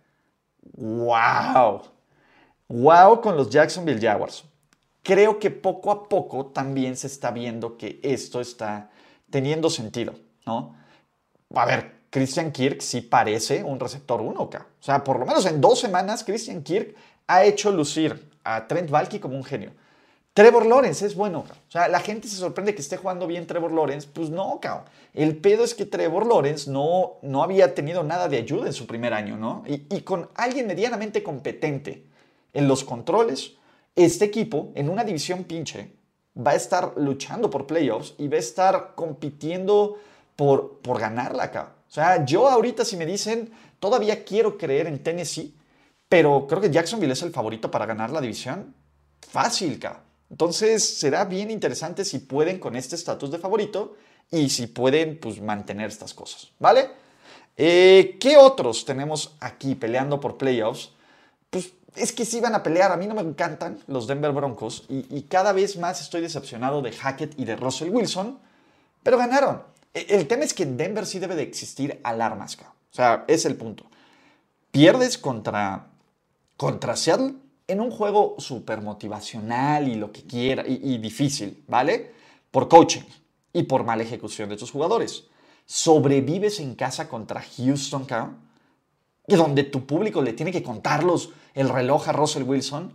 ¡Wow! 0.61 1.81
¡Wow 2.67 3.21
con 3.21 3.35
los 3.35 3.49
Jacksonville 3.49 3.99
Jaguars! 3.99 4.43
Creo 5.03 5.39
que 5.39 5.49
poco 5.49 5.91
a 5.91 6.07
poco 6.07 6.47
también 6.47 6.95
se 6.95 7.07
está 7.07 7.31
viendo 7.31 7.77
que 7.77 7.99
esto 8.03 8.41
está 8.41 8.91
teniendo 9.29 9.69
sentido, 9.69 10.13
¿no? 10.45 10.75
A 11.55 11.65
ver, 11.65 11.99
Christian 12.09 12.51
Kirk 12.51 12.81
sí 12.81 13.01
parece 13.01 13.63
un 13.63 13.79
receptor 13.79 14.21
1, 14.21 14.41
O 14.41 14.49
sea, 14.79 15.03
por 15.03 15.19
lo 15.19 15.25
menos 15.25 15.45
en 15.45 15.61
dos 15.61 15.79
semanas, 15.79 16.23
Christian 16.23 16.63
Kirk 16.63 16.95
ha 17.27 17.43
hecho 17.43 17.71
lucir 17.71 18.31
a 18.43 18.67
Trent 18.67 18.89
Valky 18.89 19.19
como 19.19 19.35
un 19.35 19.43
genio. 19.43 19.71
Trevor 20.33 20.65
Lawrence 20.65 21.05
es 21.05 21.15
bueno, 21.15 21.39
O 21.39 21.71
sea, 21.71 21.87
la 21.87 21.99
gente 21.99 22.27
se 22.27 22.37
sorprende 22.37 22.73
que 22.73 22.81
esté 22.81 22.97
jugando 22.97 23.27
bien 23.27 23.45
Trevor 23.45 23.71
Lawrence. 23.71 24.07
Pues 24.11 24.29
no, 24.29 24.59
cabrón. 24.61 24.85
El 25.13 25.37
pedo 25.37 25.63
es 25.63 25.73
que 25.73 25.85
Trevor 25.85 26.25
Lawrence 26.25 26.69
no, 26.71 27.17
no 27.21 27.43
había 27.43 27.73
tenido 27.75 28.03
nada 28.03 28.29
de 28.29 28.37
ayuda 28.37 28.67
en 28.67 28.73
su 28.73 28.87
primer 28.87 29.13
año, 29.13 29.37
¿no? 29.37 29.63
Y, 29.67 29.85
y 29.93 30.01
con 30.01 30.29
alguien 30.35 30.67
medianamente 30.67 31.23
competente 31.23 32.05
en 32.53 32.67
los 32.67 32.83
controles, 32.83 33.53
este 33.95 34.25
equipo, 34.25 34.71
en 34.75 34.89
una 34.89 35.03
división 35.03 35.43
pinche, 35.43 35.93
va 36.37 36.51
a 36.51 36.55
estar 36.55 36.93
luchando 36.97 37.49
por 37.49 37.67
playoffs 37.67 38.13
y 38.17 38.27
va 38.27 38.37
a 38.37 38.39
estar 38.39 38.93
compitiendo 38.95 39.97
por, 40.35 40.79
por 40.79 40.99
ganarla 40.99 41.43
acá. 41.43 41.73
O 41.89 41.91
sea, 41.91 42.23
yo 42.23 42.47
ahorita 42.47 42.85
si 42.85 42.95
me 42.95 43.05
dicen, 43.05 43.51
todavía 43.79 44.23
quiero 44.23 44.57
creer 44.57 44.87
en 44.87 45.03
Tennessee, 45.03 45.55
pero 46.07 46.45
creo 46.47 46.61
que 46.61 46.71
Jacksonville 46.71 47.13
es 47.13 47.21
el 47.23 47.31
favorito 47.31 47.69
para 47.69 47.85
ganar 47.85 48.11
la 48.11 48.21
división. 48.21 48.73
Fácil, 49.27 49.75
acá. 49.75 50.03
Entonces 50.29 50.97
será 50.97 51.25
bien 51.25 51.49
interesante 51.51 52.05
si 52.05 52.19
pueden 52.19 52.59
con 52.59 52.75
este 52.75 52.95
estatus 52.95 53.31
de 53.31 53.39
favorito 53.39 53.95
y 54.31 54.49
si 54.49 54.67
pueden 54.67 55.17
pues, 55.19 55.41
mantener 55.41 55.89
estas 55.89 56.13
cosas, 56.13 56.49
¿vale? 56.59 56.89
Eh, 57.57 58.17
¿Qué 58.19 58.37
otros 58.37 58.85
tenemos 58.85 59.35
aquí 59.39 59.75
peleando 59.75 60.19
por 60.19 60.37
playoffs? 60.37 60.91
Pues 61.49 61.73
es 61.95 62.13
que 62.13 62.25
sí 62.25 62.39
van 62.39 62.55
a 62.55 62.63
pelear. 62.63 62.91
A 62.91 62.97
mí 62.97 63.07
no 63.07 63.15
me 63.15 63.21
encantan 63.21 63.79
los 63.87 64.07
Denver 64.07 64.31
Broncos 64.31 64.85
y, 64.87 65.23
cada 65.23 65.51
vez 65.51 65.77
más 65.77 65.99
estoy 66.01 66.21
decepcionado 66.21 66.81
de 66.81 66.91
Hackett 66.91 67.37
y 67.37 67.45
de 67.45 67.55
Russell 67.55 67.89
Wilson, 67.89 68.39
pero 69.03 69.17
ganaron. 69.17 69.63
E, 69.93 70.05
el 70.09 70.27
tema 70.27 70.45
es 70.45 70.53
que 70.53 70.63
en 70.63 70.77
Denver 70.77 71.05
sí 71.05 71.19
debe 71.19 71.35
de 71.35 71.43
existir 71.43 71.99
alarmas. 72.03 72.55
O 72.55 72.95
sea, 72.95 73.25
es 73.27 73.45
el 73.45 73.55
punto. 73.55 73.85
Pierdes 74.71 75.17
contra, 75.17 75.87
contra 76.55 76.95
Seattle 76.95 77.33
en 77.69 77.79
un 77.79 77.91
juego 77.91 78.35
súper 78.39 78.81
motivacional 78.81 79.87
y 79.87 79.95
lo 79.95 80.11
que 80.11 80.23
quiera, 80.23 80.63
y, 80.67 80.97
difícil, 80.97 81.63
¿vale? 81.67 82.11
Por 82.49 82.67
coaching 82.67 83.03
y 83.53 83.63
por 83.63 83.83
mala 83.83 84.03
ejecución 84.03 84.49
de 84.49 84.57
tus 84.57 84.71
jugadores. 84.71 85.25
Sobrevives 85.65 86.59
en 86.59 86.73
casa 86.73 87.07
contra 87.07 87.43
Houston, 87.57 88.07
y 89.27 89.35
donde 89.35 89.63
tu 89.63 89.85
público 89.85 90.21
le 90.23 90.33
tiene 90.33 90.51
que 90.51 90.63
contarlos 90.63 91.29
el 91.53 91.69
reloj 91.69 92.09
a 92.09 92.11
Russell 92.11 92.43
Wilson. 92.43 92.91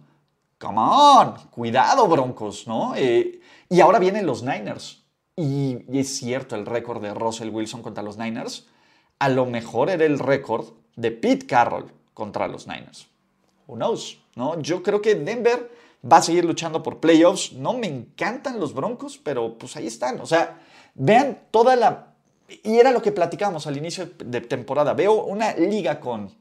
Come 0.59 0.81
on, 0.81 1.35
cuidado, 1.51 2.09
Broncos, 2.09 2.67
¿no? 2.67 2.95
Eh, 2.97 3.41
y 3.69 3.81
ahora 3.81 4.01
vienen 4.01 4.27
los 4.27 4.43
Niners. 4.43 5.05
Y 5.37 5.79
es 5.97 6.17
cierto 6.17 6.57
el 6.57 6.67
récord 6.67 7.01
de 7.01 7.15
Russell 7.15 7.51
Wilson 7.51 7.83
contra 7.83 8.03
los 8.03 8.19
Niners. 8.19 8.67
A 9.21 9.29
lo 9.29 9.47
mejor 9.47 9.91
era 9.91 10.05
el 10.05 10.19
récord 10.19 10.67
de 10.97 11.13
Pete 11.13 11.47
Carroll 11.47 11.93
contra 12.13 12.49
los 12.49 12.67
Niners. 12.67 13.09
Who 13.67 13.77
knows? 13.77 14.19
¿no? 14.37 14.61
Yo 14.61 14.83
creo 14.83 15.01
que 15.01 15.15
Denver 15.15 15.71
va 16.11 16.19
a 16.19 16.23
seguir 16.23 16.45
luchando 16.45 16.83
por 16.83 17.01
playoffs. 17.01 17.53
No 17.53 17.73
me 17.73 17.87
encantan 17.87 18.61
los 18.61 18.75
Broncos, 18.75 19.19
pero 19.23 19.57
pues 19.59 19.77
ahí 19.77 19.87
están. 19.87 20.21
O 20.21 20.27
sea, 20.27 20.61
vean 20.95 21.43
toda 21.51 21.77
la... 21.77 22.15
Y 22.63 22.77
era 22.77 22.93
lo 22.93 23.01
que 23.01 23.13
platicamos 23.13 23.67
al 23.67 23.77
inicio 23.77 24.11
de 24.23 24.41
temporada. 24.43 24.93
Veo 24.93 25.25
una 25.25 25.55
liga 25.55 25.99
con, 25.99 26.33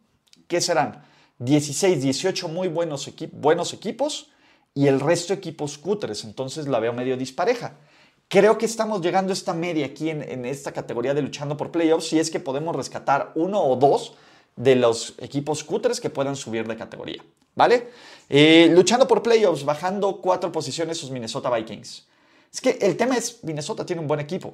¿qué 0.48 0.60
serán? 0.60 1.04
16, 1.40 2.02
18 2.02 2.48
muy 2.50 2.68
buenos, 2.68 3.08
equipos 3.08 4.30
y 4.74 4.88
el 4.88 5.00
resto 5.00 5.34
equipos 5.34 5.78
cutres. 5.78 6.24
Entonces 6.26 6.68
la 6.68 6.80
veo 6.80 6.94
medio 6.94 7.16
dispareja. 7.16 7.78
Creo 8.28 8.58
que 8.58 8.66
estamos 8.66 9.02
llegando 9.02 9.32
a 9.32 9.34
esta 9.34 9.54
media 9.54 9.86
aquí 9.86 10.10
en 10.10 10.46
esta 10.46 10.72
categoría 10.72 11.14
de 11.14 11.22
luchando 11.22 11.56
por 11.56 11.72
playoffs 11.72 12.08
si 12.08 12.20
es 12.20 12.32
que 12.32 12.40
podemos 12.40 12.76
rescatar 12.76 13.32
uno 13.36 13.64
o 13.64 13.76
dos 13.76 14.16
de 14.56 14.76
los 14.76 15.16
equipos 15.20 15.64
cutres 15.64 16.00
que 16.00 16.10
puedan 16.10 16.36
subir 16.36 16.68
de 16.68 16.78
categoría. 16.78 17.24
¿Vale? 17.56 17.90
Eh, 18.30 18.70
luchando 18.72 19.08
por 19.08 19.22
playoffs, 19.22 19.64
bajando 19.64 20.20
cuatro 20.22 20.52
posiciones 20.52 20.98
sus 20.98 21.12
Minnesota 21.12 21.50
Vikings. 21.50 22.08
Es 22.52 22.62
que 22.62 22.78
el 22.82 22.98
tema 22.98 23.16
es, 23.16 23.44
Minnesota 23.44 23.86
tiene 23.86 24.02
un 24.02 24.08
buen 24.08 24.20
equipo. 24.20 24.54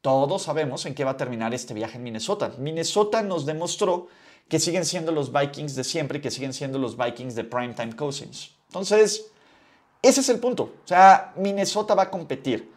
Todos 0.00 0.42
sabemos 0.42 0.84
en 0.86 0.94
qué 0.94 1.04
va 1.04 1.12
a 1.12 1.16
terminar 1.16 1.54
este 1.54 1.74
viaje 1.74 1.96
en 1.96 2.04
Minnesota. 2.04 2.52
Minnesota 2.58 3.22
nos 3.22 3.46
demostró 3.46 4.08
que 4.48 4.60
siguen 4.60 4.84
siendo 4.84 5.12
los 5.12 5.32
Vikings 5.32 5.74
de 5.74 5.84
siempre 5.84 6.18
y 6.18 6.20
que 6.20 6.30
siguen 6.30 6.52
siendo 6.52 6.78
los 6.78 6.96
Vikings 6.96 7.34
de 7.34 7.44
Primetime 7.44 7.96
Cousins. 7.96 8.50
Entonces, 8.68 9.26
ese 10.02 10.20
es 10.20 10.28
el 10.28 10.38
punto. 10.38 10.64
O 10.84 10.86
sea, 10.86 11.32
Minnesota 11.36 11.94
va 11.94 12.04
a 12.04 12.10
competir. 12.10 12.70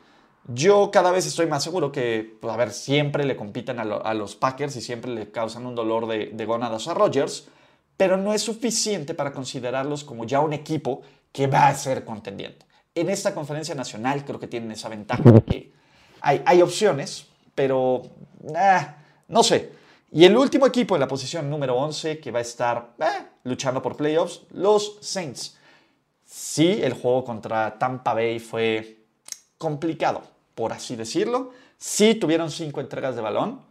Yo 0.47 0.91
cada 0.91 1.11
vez 1.11 1.25
estoy 1.25 1.47
más 1.47 1.63
seguro 1.63 1.91
que, 1.91 2.37
pues, 2.39 2.53
a 2.53 2.57
ver, 2.57 2.71
siempre 2.71 3.25
le 3.25 3.35
compiten 3.35 3.79
a, 3.79 4.13
los 4.13 4.35
Packers 4.35 4.75
y 4.77 4.81
siempre 4.81 5.11
le 5.11 5.31
causan 5.31 5.65
un 5.65 5.75
dolor 5.75 6.07
de, 6.07 6.27
de 6.33 6.45
gónadas 6.45 6.87
a 6.87 6.93
Rodgers 6.93 7.49
pero 7.97 8.15
no 8.15 8.33
es 8.33 8.43
suficiente 8.43 9.15
para 9.15 9.33
considerarlos 9.33 10.03
como 10.03 10.23
ya 10.23 10.39
un 10.39 10.53
equipo 10.53 11.01
que 11.31 11.47
va 11.47 11.67
a 11.67 11.75
ser 11.75 12.05
contendiente. 12.05 12.65
En 12.93 13.09
esta 13.09 13.33
conferencia 13.33 13.75
nacional 13.75 14.23
creo 14.23 14.39
que 14.39 14.47
tienen 14.47 14.71
esa 14.71 14.87
ventaja 14.87 15.31
de 15.31 15.41
que 15.41 15.73
hay, 16.21 16.61
opciones, 16.61 17.27
pero 17.53 18.03
ah, 18.55 18.97
no 19.27 19.43
sé. 19.43 19.71
Y 20.11 20.25
el 20.25 20.37
último 20.37 20.65
equipo 20.65 20.95
en 20.95 21.01
la 21.01 21.07
posición 21.07 21.49
número 21.49 21.75
11 21.75 22.19
que 22.19 22.31
va 22.31 22.39
a 22.39 22.43
estar 22.43 22.95
eh, 22.99 23.25
luchando 23.43 23.81
por 23.81 23.97
playoffs, 23.97 24.41
los 24.51 24.97
Saints. 25.01 25.57
Sí, 26.25 26.79
el 26.81 26.93
juego 26.93 27.23
contra 27.23 27.77
Tampa 27.77 28.13
Bay 28.13 28.39
fue 28.39 29.05
complicado, 29.57 30.23
por 30.57 30.73
así 30.73 30.95
decirlo. 30.95 31.51
Sí 31.77 32.15
tuvieron 32.15 32.49
cinco 32.49 32.81
entregas 32.81 33.15
de 33.15 33.21
balón, 33.21 33.61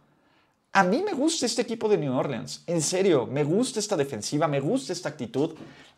a 0.71 0.83
mí 0.83 1.03
me 1.03 1.11
gusta 1.13 1.45
este 1.45 1.63
equipo 1.63 1.89
de 1.89 1.97
New 1.97 2.15
Orleans. 2.15 2.63
En 2.65 2.81
serio, 2.81 3.25
me 3.25 3.43
gusta 3.43 3.79
esta 3.79 3.97
defensiva, 3.97 4.47
me 4.47 4.61
gusta 4.61 4.93
esta 4.93 5.09
actitud. 5.09 5.55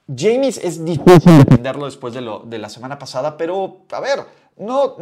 James 0.08 0.58
es 0.58 0.84
difícil 0.84 1.38
defenderlo 1.43 1.86
después 1.86 2.13
de, 2.13 2.21
lo, 2.21 2.39
de 2.39 2.58
la 2.58 2.69
semana 2.69 2.97
pasada, 2.97 3.38
pero 3.38 3.82
a 3.91 3.99
ver, 3.99 4.25
no, 4.58 4.95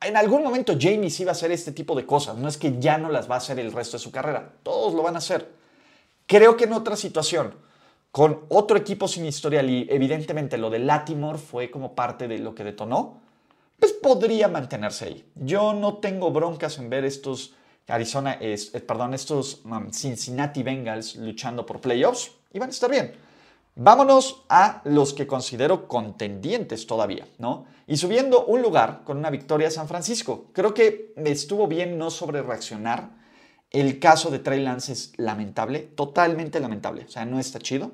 en 0.00 0.16
algún 0.16 0.44
momento 0.44 0.74
James 0.78 1.18
iba 1.18 1.30
a 1.30 1.32
hacer 1.32 1.50
este 1.50 1.72
tipo 1.72 1.96
de 1.96 2.06
cosas. 2.06 2.36
No 2.36 2.46
es 2.46 2.56
que 2.56 2.78
ya 2.78 2.98
no 2.98 3.08
las 3.08 3.28
va 3.28 3.36
a 3.36 3.38
hacer 3.38 3.58
el 3.58 3.72
resto 3.72 3.96
de 3.96 4.02
su 4.02 4.12
carrera. 4.12 4.52
Todos 4.62 4.94
lo 4.94 5.02
van 5.02 5.14
a 5.14 5.18
hacer. 5.18 5.50
Creo 6.26 6.56
que 6.56 6.64
en 6.64 6.74
otra 6.74 6.94
situación, 6.94 7.54
con 8.10 8.42
otro 8.48 8.76
equipo 8.76 9.08
sin 9.08 9.24
historial 9.24 9.68
y 9.70 9.88
evidentemente 9.90 10.58
lo 10.58 10.70
de 10.70 10.78
Latimore 10.78 11.38
fue 11.38 11.70
como 11.70 11.94
parte 11.94 12.28
de 12.28 12.38
lo 12.38 12.54
que 12.54 12.64
detonó, 12.64 13.21
pues 13.82 13.94
podría 13.94 14.46
mantenerse 14.46 15.06
ahí. 15.06 15.32
Yo 15.34 15.74
no 15.74 15.94
tengo 15.94 16.30
broncas 16.30 16.78
en 16.78 16.88
ver 16.88 17.04
estos 17.04 17.56
Arizona, 17.88 18.38
eh, 18.40 18.56
perdón, 18.86 19.12
estos 19.12 19.62
um, 19.64 19.90
Cincinnati 19.90 20.62
Bengals 20.62 21.16
luchando 21.16 21.66
por 21.66 21.80
playoffs 21.80 22.30
y 22.52 22.60
van 22.60 22.68
a 22.68 22.70
estar 22.70 22.88
bien. 22.88 23.12
Vámonos 23.74 24.44
a 24.48 24.82
los 24.84 25.12
que 25.12 25.26
considero 25.26 25.88
contendientes 25.88 26.86
todavía, 26.86 27.26
¿no? 27.38 27.66
Y 27.88 27.96
subiendo 27.96 28.44
un 28.46 28.62
lugar 28.62 29.02
con 29.02 29.18
una 29.18 29.30
victoria 29.30 29.68
San 29.68 29.88
Francisco. 29.88 30.46
Creo 30.52 30.72
que 30.74 31.12
estuvo 31.16 31.66
bien 31.66 31.98
no 31.98 32.12
sobre 32.12 32.40
reaccionar. 32.40 33.10
El 33.68 33.98
caso 33.98 34.30
de 34.30 34.38
Trey 34.38 34.60
Lance 34.60 34.92
es 34.92 35.12
lamentable, 35.16 35.80
totalmente 35.80 36.60
lamentable. 36.60 37.06
O 37.06 37.08
sea, 37.08 37.24
no 37.24 37.40
está 37.40 37.58
chido. 37.58 37.90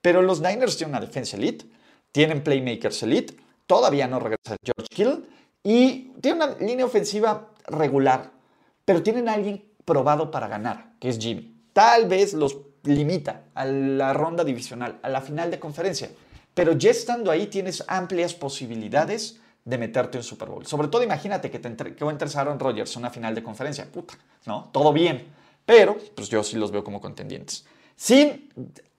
Pero 0.00 0.22
los 0.22 0.40
Niners 0.40 0.76
tienen 0.76 0.94
una 0.94 1.04
defensa 1.04 1.36
elite, 1.36 1.64
tienen 2.12 2.44
playmakers 2.44 3.02
elite, 3.02 3.34
todavía 3.66 4.06
no 4.06 4.20
regresa 4.20 4.56
George 4.62 4.88
Hill 4.96 5.28
y 5.62 6.12
tienen 6.20 6.42
una 6.42 6.58
línea 6.58 6.84
ofensiva 6.84 7.50
regular 7.66 8.34
pero 8.84 9.02
tienen 9.02 9.28
a 9.28 9.34
alguien 9.34 9.64
probado 9.84 10.30
para 10.30 10.48
ganar, 10.48 10.92
que 11.00 11.08
es 11.08 11.18
Jimmy. 11.18 11.54
Tal 11.72 12.06
vez 12.06 12.34
los 12.34 12.58
limita 12.84 13.44
a 13.54 13.64
la 13.64 14.12
ronda 14.12 14.44
divisional, 14.44 14.98
a 15.02 15.08
la 15.08 15.20
final 15.20 15.50
de 15.50 15.58
conferencia, 15.58 16.10
pero 16.52 16.72
ya 16.72 16.90
estando 16.90 17.30
ahí 17.30 17.46
tienes 17.46 17.82
amplias 17.88 18.34
posibilidades 18.34 19.40
de 19.64 19.78
meterte 19.78 20.18
en 20.18 20.24
Super 20.24 20.48
Bowl. 20.48 20.66
Sobre 20.66 20.88
todo 20.88 21.02
imagínate 21.02 21.50
que, 21.50 21.58
te 21.58 21.68
entre, 21.68 21.94
Rodgers 21.96 22.94
en 22.94 22.98
una 22.98 23.10
final 23.10 23.34
de 23.34 23.42
conferencia, 23.42 23.90
puta, 23.90 24.14
¿no? 24.46 24.68
Todo 24.70 24.92
bien, 24.92 25.26
pero 25.64 25.96
pues 26.14 26.28
yo 26.28 26.44
sí 26.44 26.56
los 26.56 26.70
veo 26.70 26.84
como 26.84 27.00
contendientes. 27.00 27.64
Sin 27.96 28.50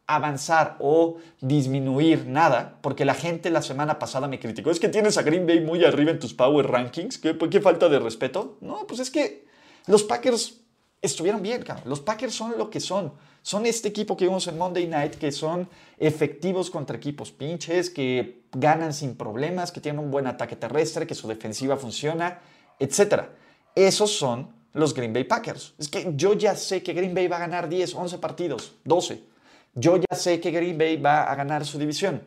avanzar 0.08 0.78
o 0.80 1.18
disminuir 1.42 2.26
nada, 2.28 2.78
porque 2.82 3.06
la 3.06 3.16
gente 3.16 3.50
la 3.50 3.62
semana 3.62 3.98
pasada 3.98 4.28
me 4.28 4.40
criticó, 4.40 4.72
es 4.72 4.80
que 4.80 4.90
tienes 4.90 5.18
a 5.18 5.24
Green 5.24 5.48
Bay 5.48 5.62
muy 5.62 5.84
arriba 5.84 6.12
en 6.12 6.20
tus 6.20 6.34
Power 6.34 6.68
Rankings, 6.68 7.18
¿qué, 7.18 7.62
falta 7.62 7.90
de 7.90 8.00
respeto? 8.00 8.58
No, 8.62 8.86
pues 8.88 9.00
es 9.00 9.10
que 9.10 9.46
los 9.88 10.04
Packers 10.04 10.62
estuvieron 11.02 11.42
bien, 11.42 11.64
Los 11.86 12.02
Packers 12.02 12.34
son 12.34 12.58
lo 12.58 12.70
que 12.70 12.80
son. 12.80 13.14
Son 13.42 13.68
este 13.68 13.90
equipo 13.90 14.18
que 14.18 14.26
vimos 14.26 14.48
en 14.48 14.58
Monday 14.58 14.88
Night, 14.88 15.16
que 15.16 15.32
son 15.32 15.70
efectivos 16.00 16.72
contra 16.72 16.98
equipos 16.98 17.32
pinches, 17.32 17.92
que 17.92 18.42
ganan 18.52 18.92
sin 18.92 19.16
problemas, 19.16 19.72
que 19.72 19.82
tienen 19.82 20.04
un 20.04 20.10
buen 20.10 20.26
ataque 20.26 20.56
terrestre, 20.56 21.06
que 21.06 21.14
su 21.14 21.28
defensiva 21.28 21.78
funciona, 21.78 22.40
etc. 22.80 23.26
Esos 23.76 24.12
son 24.12 24.52
los 24.74 24.96
Green 24.96 25.14
Bay 25.14 25.26
Packers. 25.26 25.76
Es 25.78 25.90
que 25.90 26.12
yo 26.16 26.34
ya 26.34 26.56
sé 26.56 26.82
que 26.82 26.94
Green 26.94 27.14
Bay 27.14 27.28
va 27.28 27.36
a 27.38 27.40
ganar 27.40 27.70
10, 27.70 27.94
11 27.94 28.18
partidos, 28.18 28.74
12. 28.84 29.35
Yo 29.76 29.98
ya 29.98 30.16
sé 30.16 30.40
que 30.40 30.52
Green 30.52 30.78
Bay 30.78 30.96
va 30.98 31.24
a 31.24 31.36
ganar 31.36 31.66
su 31.66 31.78
división. 31.78 32.22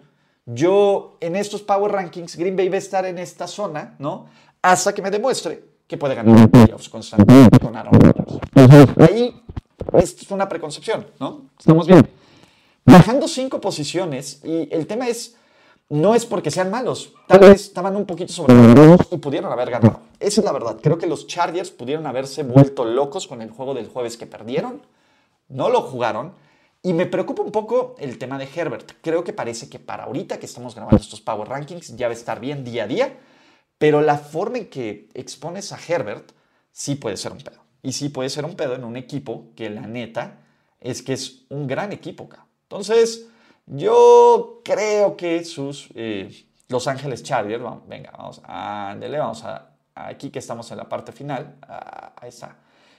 Yo 0.44 1.16
en 1.20 1.34
estos 1.34 1.62
Power 1.62 1.90
Rankings, 1.90 2.36
Green 2.36 2.56
Bay 2.56 2.68
va 2.68 2.76
a 2.76 2.78
estar 2.78 3.06
en 3.06 3.18
esta 3.18 3.46
zona, 3.46 3.96
¿no? 3.98 4.26
Hasta 4.62 4.94
que 4.94 5.02
me 5.02 5.10
demuestre 5.10 5.64
que 5.86 5.96
puede 5.96 6.14
ganar 6.14 6.50
playoffs 6.50 6.88
constantemente 6.90 7.58
con 7.58 7.74
Aaron 7.74 7.94
Rodgers. 7.94 8.96
Ahí 8.98 9.42
es 9.94 10.30
una 10.30 10.48
preconcepción, 10.48 11.06
¿no? 11.18 11.46
Estamos 11.58 11.86
bien. 11.86 12.08
Bajando 12.84 13.26
cinco 13.28 13.60
posiciones, 13.60 14.40
y 14.44 14.68
el 14.70 14.86
tema 14.86 15.08
es, 15.08 15.36
no 15.88 16.14
es 16.14 16.26
porque 16.26 16.50
sean 16.50 16.70
malos, 16.70 17.12
tal 17.26 17.40
vez 17.40 17.62
estaban 17.62 17.96
un 17.96 18.04
poquito 18.04 18.32
sobrevalorados 18.32 19.08
y 19.10 19.18
pudieron 19.18 19.50
haber 19.52 19.70
ganado. 19.70 20.00
Esa 20.20 20.40
es 20.40 20.44
la 20.44 20.52
verdad. 20.52 20.76
Creo 20.82 20.98
que 20.98 21.06
los 21.06 21.26
Chargers 21.26 21.70
pudieron 21.70 22.06
haberse 22.06 22.42
vuelto 22.42 22.84
locos 22.84 23.26
con 23.26 23.40
el 23.40 23.50
juego 23.50 23.72
del 23.74 23.88
jueves 23.88 24.16
que 24.16 24.26
perdieron, 24.26 24.82
no 25.48 25.70
lo 25.70 25.82
jugaron, 25.82 26.32
y 26.82 26.92
me 26.92 27.06
preocupa 27.06 27.42
un 27.42 27.52
poco 27.52 27.96
el 27.98 28.18
tema 28.18 28.38
de 28.38 28.48
Herbert. 28.54 28.92
Creo 29.02 29.24
que 29.24 29.32
parece 29.32 29.68
que 29.68 29.78
para 29.78 30.04
ahorita 30.04 30.38
que 30.38 30.46
estamos 30.46 30.74
grabando 30.74 31.02
estos 31.02 31.20
Power 31.20 31.48
Rankings 31.48 31.96
ya 31.96 32.08
va 32.08 32.12
a 32.12 32.16
estar 32.16 32.40
bien 32.40 32.64
día 32.64 32.84
a 32.84 32.86
día, 32.86 33.18
Pero 33.78 34.00
la 34.00 34.18
forma 34.18 34.58
en 34.58 34.68
que 34.68 35.08
expones 35.14 35.72
a 35.72 35.78
Herbert 35.78 36.32
sí 36.72 36.96
puede 36.96 37.16
ser 37.16 37.32
un 37.32 37.38
pedo. 37.38 37.60
Y 37.82 37.92
sí 37.92 38.08
puede 38.08 38.28
ser 38.28 38.44
un 38.44 38.56
pedo 38.56 38.74
en 38.74 38.84
un 38.84 38.96
equipo 38.96 39.52
que 39.54 39.70
la 39.70 39.82
neta 39.86 40.40
es 40.80 41.02
que 41.02 41.12
es 41.12 41.44
un 41.48 41.66
gran 41.66 41.92
equipo. 41.92 42.28
Entonces, 42.62 43.28
yo 43.66 44.62
creo 44.64 45.16
que 45.16 45.44
sus 45.44 45.88
eh, 45.94 46.46
Los 46.68 46.88
Ángeles 46.88 47.22
Chargers, 47.22 47.62
venga, 47.86 48.10
vamos, 48.10 48.40
ándele, 48.44 49.18
vamos 49.18 49.44
a, 49.44 49.70
aquí 49.94 50.30
que 50.30 50.38
estamos 50.38 50.70
en 50.70 50.78
la 50.78 50.88
parte 50.88 51.12
final, 51.12 51.56
ah, 51.62 52.14
ahí 52.16 52.30
está, 52.30 52.56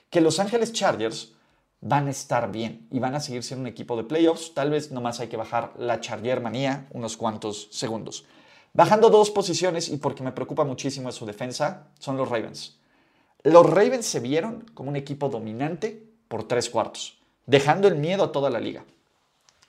que 0.08 0.20
Los 0.20 0.38
Ángeles 0.38 0.72
Chargers 0.72 1.34
van 1.80 2.08
a 2.08 2.10
estar 2.10 2.52
bien 2.52 2.86
y 2.90 2.98
van 2.98 3.14
a 3.14 3.20
seguir 3.20 3.42
siendo 3.42 3.62
un 3.62 3.66
equipo 3.68 3.96
de 3.96 4.04
playoffs. 4.04 4.54
Tal 4.54 4.70
vez 4.70 4.90
nomás 4.90 5.20
hay 5.20 5.28
que 5.28 5.36
bajar 5.36 5.72
la 5.78 6.00
Charger 6.00 6.40
manía 6.40 6.86
unos 6.92 7.16
cuantos 7.16 7.68
segundos. 7.70 8.24
Bajando 8.72 9.10
dos 9.10 9.30
posiciones 9.30 9.88
y 9.88 9.96
porque 9.96 10.22
me 10.22 10.32
preocupa 10.32 10.64
muchísimo 10.64 11.10
su 11.10 11.26
defensa, 11.26 11.88
son 11.98 12.16
los 12.16 12.28
Ravens. 12.28 12.78
Los 13.42 13.68
Ravens 13.68 14.06
se 14.06 14.20
vieron 14.20 14.66
como 14.74 14.90
un 14.90 14.96
equipo 14.96 15.28
dominante 15.28 16.06
por 16.28 16.46
tres 16.46 16.68
cuartos, 16.70 17.18
dejando 17.46 17.88
el 17.88 17.96
miedo 17.96 18.24
a 18.24 18.32
toda 18.32 18.50
la 18.50 18.60
liga. 18.60 18.84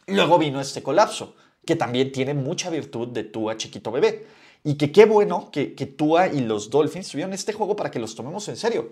Luego 0.08 0.38
vino 0.38 0.60
este 0.60 0.84
colapso, 0.84 1.36
que 1.65 1.76
también 1.76 2.12
tiene 2.12 2.34
mucha 2.34 2.69
virtud 2.69 3.08
de 3.08 3.24
Tua 3.24 3.58
chiquito 3.58 3.91
bebé. 3.91 4.28
Y 4.63 4.76
que 4.76 4.91
qué 4.91 5.06
bueno 5.06 5.50
que, 5.52 5.74
que 5.74 5.88
Tua 5.88 6.28
y 6.28 6.41
los 6.41 6.69
Dolphins 6.69 7.10
tuvieron 7.10 7.34
este 7.34 7.54
juego 7.54 7.76
para 7.76 7.89
que 7.89 8.00
los 8.00 8.13
tomemos 8.13 8.47
en 8.50 8.58
serio. 8.58 8.91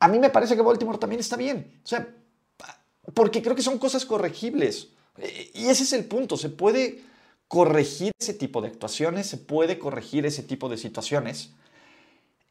A 0.00 0.08
mí 0.08 0.18
me 0.18 0.30
parece 0.30 0.56
que 0.56 0.62
Baltimore 0.62 0.98
también 0.98 1.20
está 1.20 1.36
bien. 1.36 1.80
O 1.82 1.86
sea, 1.86 2.06
porque 3.14 3.42
creo 3.42 3.56
que 3.56 3.62
son 3.62 3.78
cosas 3.78 4.04
corregibles. 4.04 4.88
Y 5.54 5.66
ese 5.66 5.84
es 5.84 5.92
el 5.92 6.04
punto. 6.04 6.36
Se 6.36 6.50
puede 6.50 7.02
corregir 7.48 8.12
ese 8.18 8.34
tipo 8.34 8.60
de 8.60 8.68
actuaciones, 8.68 9.26
se 9.26 9.38
puede 9.38 9.78
corregir 9.78 10.26
ese 10.26 10.42
tipo 10.42 10.68
de 10.68 10.76
situaciones 10.76 11.50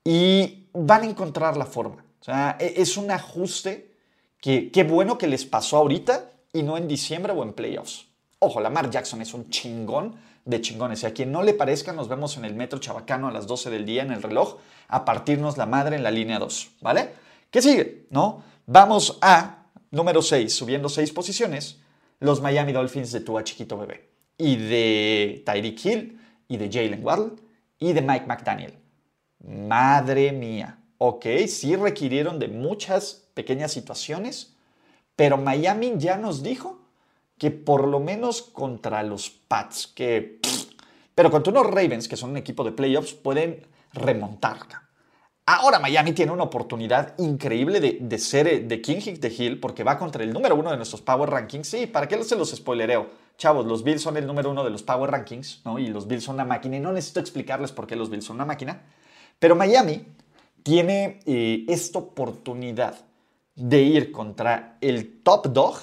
y 0.03 0.67
van 0.73 1.03
a 1.03 1.05
encontrar 1.05 1.58
la 1.58 1.65
forma. 1.65 2.05
O 2.21 2.23
sea, 2.23 2.58
e, 2.60 2.75
es 2.77 2.95
un 2.97 3.12
ajuste 3.12 3.91
que 4.39 4.71
qué 4.71 4.84
bueno 4.84 5.17
que 5.17 5.27
les 5.27 5.45
pasó 5.45 5.77
ahorita 5.77 6.31
y 6.53 6.63
no 6.63 6.77
en 6.77 6.88
diciembre 6.88 7.34
o 7.34 7.43
en 7.43 7.53
playoffs. 7.53 8.08
Ojo, 8.39 8.62
Lamar 8.62 8.89
Jackson 8.89 9.21
es 9.21 9.34
un 9.34 9.49
chingón 9.49 10.15
de 10.45 10.62
chingones. 10.62 11.03
Y 11.03 11.08
a 11.08 11.13
quien 11.13 11.31
no 11.31 11.43
le 11.43 11.53
parezca, 11.53 11.91
nos 11.91 12.08
vemos 12.08 12.38
en 12.38 12.45
el 12.45 12.53
Metro 12.53 12.79
Chabacano 12.79 13.27
a 13.27 13.31
las 13.31 13.47
12 13.47 13.69
del 13.69 13.86
día 13.86 14.03
en 14.03 14.12
el 14.12 14.21
reloj 14.21 14.58
a 14.88 15.03
partirnos 15.03 15.58
la 15.58 15.65
madre 15.65 15.95
en 15.95 16.03
la 16.03 16.12
línea 16.12 16.39
2, 16.39 16.69
¿vale? 16.81 17.24
¿Qué 17.56 17.62
sigue? 17.62 18.08
¿No? 18.10 18.44
Vamos 18.65 19.18
a 19.22 19.68
número 19.89 20.22
6, 20.22 20.54
subiendo 20.54 20.89
6 20.89 21.13
posiciones, 21.13 21.80
los 22.20 22.41
Miami 22.41 22.74
Dolphins 22.74 23.13
de 23.13 23.22
Tua 23.22 23.46
Chiquito 23.46 23.78
Bebé. 23.78 24.10
Y 24.38 24.58
de 24.58 25.41
Tyreek 25.46 25.86
Hill, 25.86 26.20
y 26.50 26.58
de 26.58 26.70
Jalen 26.70 27.02
Waddle, 27.02 27.32
y 27.80 27.94
de 27.94 28.02
Mike 28.02 28.26
McDaniel. 28.26 28.74
Madre 29.39 30.34
mía. 30.34 30.80
Ok, 30.98 31.28
sí 31.48 31.78
requirieron 31.78 32.39
de 32.39 32.50
muchas 32.50 33.30
pequeñas 33.34 33.72
situaciones, 33.72 34.58
pero 35.15 35.38
Miami 35.38 35.94
ya 35.96 36.18
nos 36.18 36.44
dijo 36.44 36.82
que 37.38 37.52
por 37.52 37.88
lo 37.88 38.02
menos 38.02 38.41
contra 38.41 39.02
los 39.02 39.30
Pats, 39.30 39.88
que... 39.88 40.41
pero 41.15 41.32
contra 41.32 41.52
unos 41.52 41.68
Ravens, 41.68 42.10
que 42.10 42.18
son 42.18 42.32
un 42.32 42.38
equipo 42.38 42.65
de 42.65 42.74
playoffs, 42.74 43.13
pueden 43.13 43.65
remontar. 43.94 44.58
Ahora 45.47 45.77
Miami 45.77 46.13
tiene 46.13 46.31
una 46.31 46.41
oportunidad 46.41 47.13
increíble 47.19 47.79
de, 47.79 48.17
ser 48.17 48.47
eh, 48.47 48.60
de 48.62 48.81
King 48.81 48.97
Hick 48.97 49.19
de 49.19 49.27
Hill 49.31 49.60
porque 49.60 49.84
va 49.84 49.99
contra 49.99 50.23
el 50.23 50.34
número 50.34 50.55
uno 50.55 50.71
de 50.71 50.77
nuestros 50.77 51.03
Power 51.03 51.29
Rankings. 51.29 51.67
Sí, 51.67 51.86
¿para 51.86 52.08
qué 52.08 52.23
se 52.23 52.36
los 52.36 52.49
spoilereo? 52.49 53.08
Chavos, 53.38 53.67
los 53.67 53.84
Bills 53.84 54.01
son 54.01 54.17
el 54.17 54.25
número 54.25 54.49
uno 54.49 54.63
de 54.63 54.71
los 54.71 54.81
Power 54.81 55.12
Rankings, 55.12 55.62
¿no? 55.63 55.77
Y 55.77 55.88
los 55.88 56.08
Bills 56.08 56.23
son 56.23 56.36
una 56.36 56.45
máquina 56.45 56.77
y 56.77 56.79
no 56.79 56.91
necesito 56.91 57.19
explicarles 57.19 57.71
por 57.71 57.86
qué 57.86 57.95
los 57.95 58.10
Bills 58.10 58.25
son 58.25 58.38
una 58.38 58.45
máquina. 58.45 58.81
Pero 59.38 59.55
Miami 59.55 60.08
tiene 60.63 61.19
eh, 61.27 61.63
esta 61.67 61.99
oportunidad 61.99 62.95
de 63.53 63.84
ir 63.84 64.12
contra 64.12 64.79
el 64.81 65.21
top 65.21 65.53
dog 65.53 65.75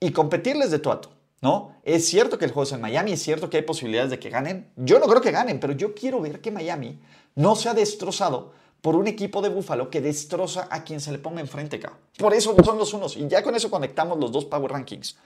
y 0.00 0.12
competirles 0.12 0.70
de 0.70 0.78
tu 0.78 0.90
¿no? 1.42 1.76
Es 1.82 2.08
cierto 2.08 2.38
que 2.38 2.46
el 2.46 2.52
juego 2.52 2.64
es 2.64 2.72
en 2.72 2.80
Miami, 2.80 3.12
es 3.12 3.22
cierto 3.22 3.50
que 3.50 3.58
hay 3.58 3.64
posibilidades 3.64 4.10
de 4.10 4.18
que 4.18 4.30
ganen. 4.30 4.70
Yo 4.76 4.98
no 4.98 5.06
creo 5.06 5.20
que 5.20 5.30
ganen, 5.30 5.60
pero 5.60 5.74
yo 5.74 5.94
quiero 5.94 6.22
ver 6.22 6.40
que 6.40 6.50
Miami 6.50 6.98
no 7.34 7.54
sea 7.54 7.74
destrozado 7.74 8.56
por 8.80 8.96
un 8.96 9.06
equipo 9.06 9.42
de 9.42 9.48
Búfalo 9.48 9.90
que 9.90 10.00
destroza 10.00 10.68
a 10.70 10.84
quien 10.84 11.00
se 11.00 11.12
le 11.12 11.18
ponga 11.18 11.40
enfrente, 11.40 11.76
acá. 11.76 11.98
Por 12.16 12.34
eso 12.34 12.54
son 12.64 12.78
los 12.78 12.92
unos. 12.92 13.16
Y 13.16 13.26
ya 13.28 13.42
con 13.42 13.54
eso 13.54 13.70
conectamos 13.70 14.18
los 14.18 14.32
dos 14.32 14.44
Power 14.44 14.72
Rankings. 14.72 15.16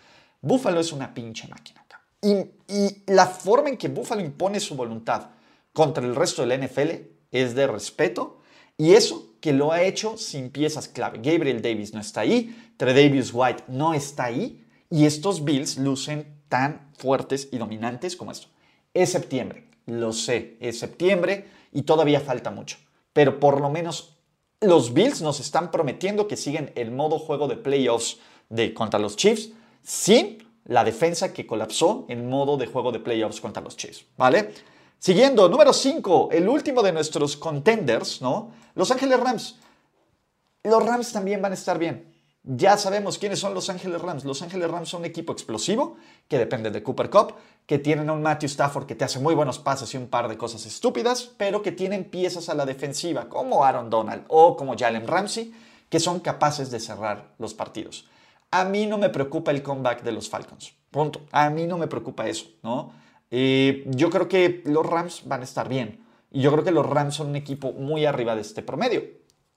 Búfalo 0.41 0.81
es 0.81 0.93
una 0.93 1.13
pinche 1.13 1.49
máquina, 1.49 1.83
acá. 1.83 2.01
Y, 2.21 2.33
y 2.73 3.03
la 3.07 3.27
forma 3.27 3.69
en 3.69 3.77
que 3.77 3.89
Búfalo 3.89 4.21
impone 4.21 4.61
su 4.61 4.75
voluntad 4.75 5.31
contra 5.73 6.05
el 6.05 6.15
resto 6.15 6.47
del 6.47 6.65
NFL 6.65 6.91
es 7.31 7.55
de 7.55 7.67
respeto. 7.67 8.39
Y 8.79 8.95
eso 8.95 9.33
que 9.41 9.53
lo 9.53 9.73
ha 9.73 9.83
hecho 9.83 10.17
sin 10.17 10.51
piezas 10.51 10.89
clave. 10.89 11.19
Gabriel 11.23 11.61
Davis 11.61 11.93
no 11.93 12.01
está 12.01 12.21
ahí, 12.21 12.57
Tredavious 12.77 13.31
White 13.35 13.65
no 13.69 13.93
está 13.93 14.25
ahí 14.25 14.65
y 14.89 15.05
estos 15.05 15.45
Bills 15.45 15.79
lucen 15.79 16.27
tan 16.49 16.91
fuertes 16.97 17.49
y 17.51 17.59
dominantes 17.59 18.17
como 18.17 18.31
esto. 18.31 18.49
Es 18.95 19.11
septiembre, 19.11 19.67
lo 19.87 20.13
sé, 20.13 20.57
es 20.61 20.79
septiembre 20.79 21.49
y 21.73 21.83
todavía 21.83 22.21
falta 22.21 22.51
mucho, 22.51 22.77
pero 23.13 23.41
por 23.41 23.61
lo 23.61 23.71
menos 23.71 24.17
los 24.61 24.95
Bills 24.95 25.23
nos 25.23 25.41
están 25.41 25.71
prometiendo 25.71 26.29
que 26.29 26.37
siguen 26.37 26.73
el 26.77 26.91
modo 26.91 27.19
juego 27.19 27.49
de 27.49 27.57
playoffs 27.57 28.19
de, 28.49 28.73
contra 28.75 29.01
los 29.01 29.17
Chiefs 29.17 29.51
sin 29.83 30.47
la 30.65 30.85
defensa 30.85 31.33
que 31.33 31.47
colapsó 31.47 32.07
en 32.09 32.29
modo 32.29 32.57
de 32.57 32.67
juego 32.67 32.93
de 32.93 33.01
playoffs 33.01 33.41
contra 33.41 33.63
los 33.63 33.77
Chiefs, 33.77 34.05
¿vale? 34.17 34.55
Siguiendo, 34.99 35.49
número 35.49 35.73
5, 35.73 36.29
el 36.31 36.49
último 36.49 36.81
de 36.83 36.93
nuestros 36.93 37.37
contenders, 37.37 38.23
¿no? 38.23 38.53
Los 38.77 38.93
Ángeles 38.93 39.19
Rams. 39.19 39.57
Los 40.63 40.87
Rams 40.87 41.13
también 41.13 41.43
van 41.43 41.51
a 41.51 41.57
estar 41.57 41.77
bien. 41.77 42.12
Ya 42.45 42.77
sabemos 42.77 43.19
quiénes 43.19 43.39
son 43.39 43.55
los 43.55 43.71
Ángeles 43.71 44.03
Rams. 44.03 44.25
Los 44.25 44.43
Ángeles 44.43 44.69
Rams 44.69 44.89
son 44.89 45.03
un 45.03 45.07
equipo 45.07 45.33
explosivo 45.33 45.97
que 46.27 46.39
depende 46.39 46.73
de 46.73 46.83
Cooper 46.83 47.09
Cup, 47.09 47.35
que 47.67 47.79
tienen 47.79 48.09
a 48.09 48.13
un 48.15 48.23
Matthew 48.23 48.49
Stafford 48.49 48.87
que 48.87 48.97
te 48.97 49.05
hace 49.05 49.21
muy 49.21 49.35
buenos 49.37 49.61
pases 49.61 49.95
y 49.95 49.97
un 49.97 50.09
par 50.09 50.29
de 50.29 50.37
cosas 50.37 50.67
estúpidas, 50.67 51.31
pero 51.37 51.63
que 51.63 51.71
tienen 51.71 52.11
piezas 52.11 52.49
a 52.49 52.55
la 52.55 52.67
defensiva 52.67 53.29
como 53.29 53.65
Aaron 53.65 53.91
Donald 53.91 54.25
o 54.27 54.57
como 54.57 54.77
Jalen 54.77 55.07
Ramsey 55.07 55.55
que 55.89 56.01
son 56.01 56.21
capaces 56.21 56.71
de 56.71 56.81
cerrar 56.81 57.35
los 57.39 57.53
partidos. 57.53 58.09
A 58.51 58.65
mí 58.65 58.87
no 58.87 58.97
me 58.99 59.11
preocupa 59.11 59.51
el 59.51 59.63
comeback 59.63 60.03
de 60.03 60.13
los 60.13 60.29
Falcons. 60.29 60.75
Punto. 60.91 61.21
A 61.31 61.51
mí 61.51 61.67
no 61.67 61.77
me 61.77 61.87
preocupa 61.87 62.27
eso, 62.27 62.47
¿no? 62.63 62.93
Yo 63.31 64.11
creo 64.11 64.27
que 64.27 64.63
los 64.65 64.85
Rams 64.87 65.23
van 65.27 65.43
a 65.43 65.45
estar 65.45 65.69
bien. 65.69 66.05
Y 66.31 66.41
yo 66.41 66.51
creo 66.51 66.65
que 66.65 66.71
los 66.71 66.87
Rams 66.87 67.15
son 67.15 67.29
un 67.29 67.37
equipo 67.37 67.73
muy 67.73 68.07
arriba 68.07 68.35
de 68.35 68.41
este 68.41 68.63
promedio. 68.63 69.03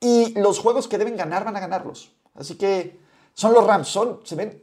Y 0.01 0.37
los 0.37 0.59
juegos 0.59 0.89
que 0.89 0.97
deben 0.97 1.15
ganar 1.15 1.45
van 1.45 1.55
a 1.55 1.61
ganarlos. 1.61 2.11
Así 2.35 2.55
que 2.55 2.99
son 3.33 3.53
los 3.53 3.65
Rams. 3.65 3.87
Son, 3.87 4.19
se 4.23 4.35
ven, 4.35 4.61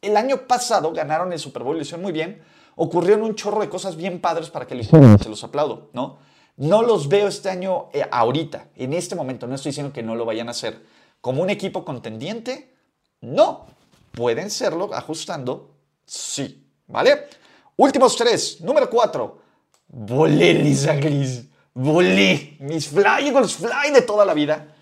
el 0.00 0.16
año 0.16 0.46
pasado 0.46 0.92
ganaron 0.92 1.32
el 1.32 1.38
Super 1.38 1.62
Bowl, 1.62 1.76
lo 1.76 1.82
hicieron 1.82 2.02
muy 2.02 2.12
bien. 2.12 2.42
Ocurrieron 2.76 3.22
un 3.22 3.34
chorro 3.34 3.60
de 3.60 3.68
cosas 3.68 3.96
bien 3.96 4.20
padres 4.20 4.48
para 4.48 4.66
que 4.66 4.74
lo 4.74 4.80
hicieran. 4.80 5.18
Se 5.18 5.28
los 5.28 5.44
aplaudo, 5.44 5.90
¿no? 5.92 6.18
No 6.56 6.82
los 6.82 7.08
veo 7.08 7.28
este 7.28 7.48
año, 7.50 7.88
eh, 7.92 8.06
ahorita, 8.10 8.68
en 8.76 8.92
este 8.92 9.14
momento. 9.14 9.46
No 9.46 9.54
estoy 9.54 9.70
diciendo 9.70 9.92
que 9.92 10.02
no 10.02 10.14
lo 10.14 10.24
vayan 10.24 10.48
a 10.48 10.52
hacer. 10.52 10.82
Como 11.20 11.42
un 11.42 11.50
equipo 11.50 11.84
contendiente, 11.84 12.74
no. 13.20 13.66
Pueden 14.12 14.50
serlo 14.50 14.92
ajustando, 14.92 15.74
sí. 16.04 16.66
¿Vale? 16.86 17.28
Últimos 17.76 18.16
tres. 18.16 18.60
Número 18.60 18.90
cuatro. 18.90 19.40
Volé, 19.88 20.54
Lisa 20.54 20.94
Gris. 20.94 21.44
Volé. 21.72 22.56
Mis 22.60 22.88
Fly 22.88 23.28
Eagles 23.28 23.54
Fly 23.54 23.92
de 23.94 24.02
toda 24.02 24.24
la 24.24 24.34
vida. 24.34 24.74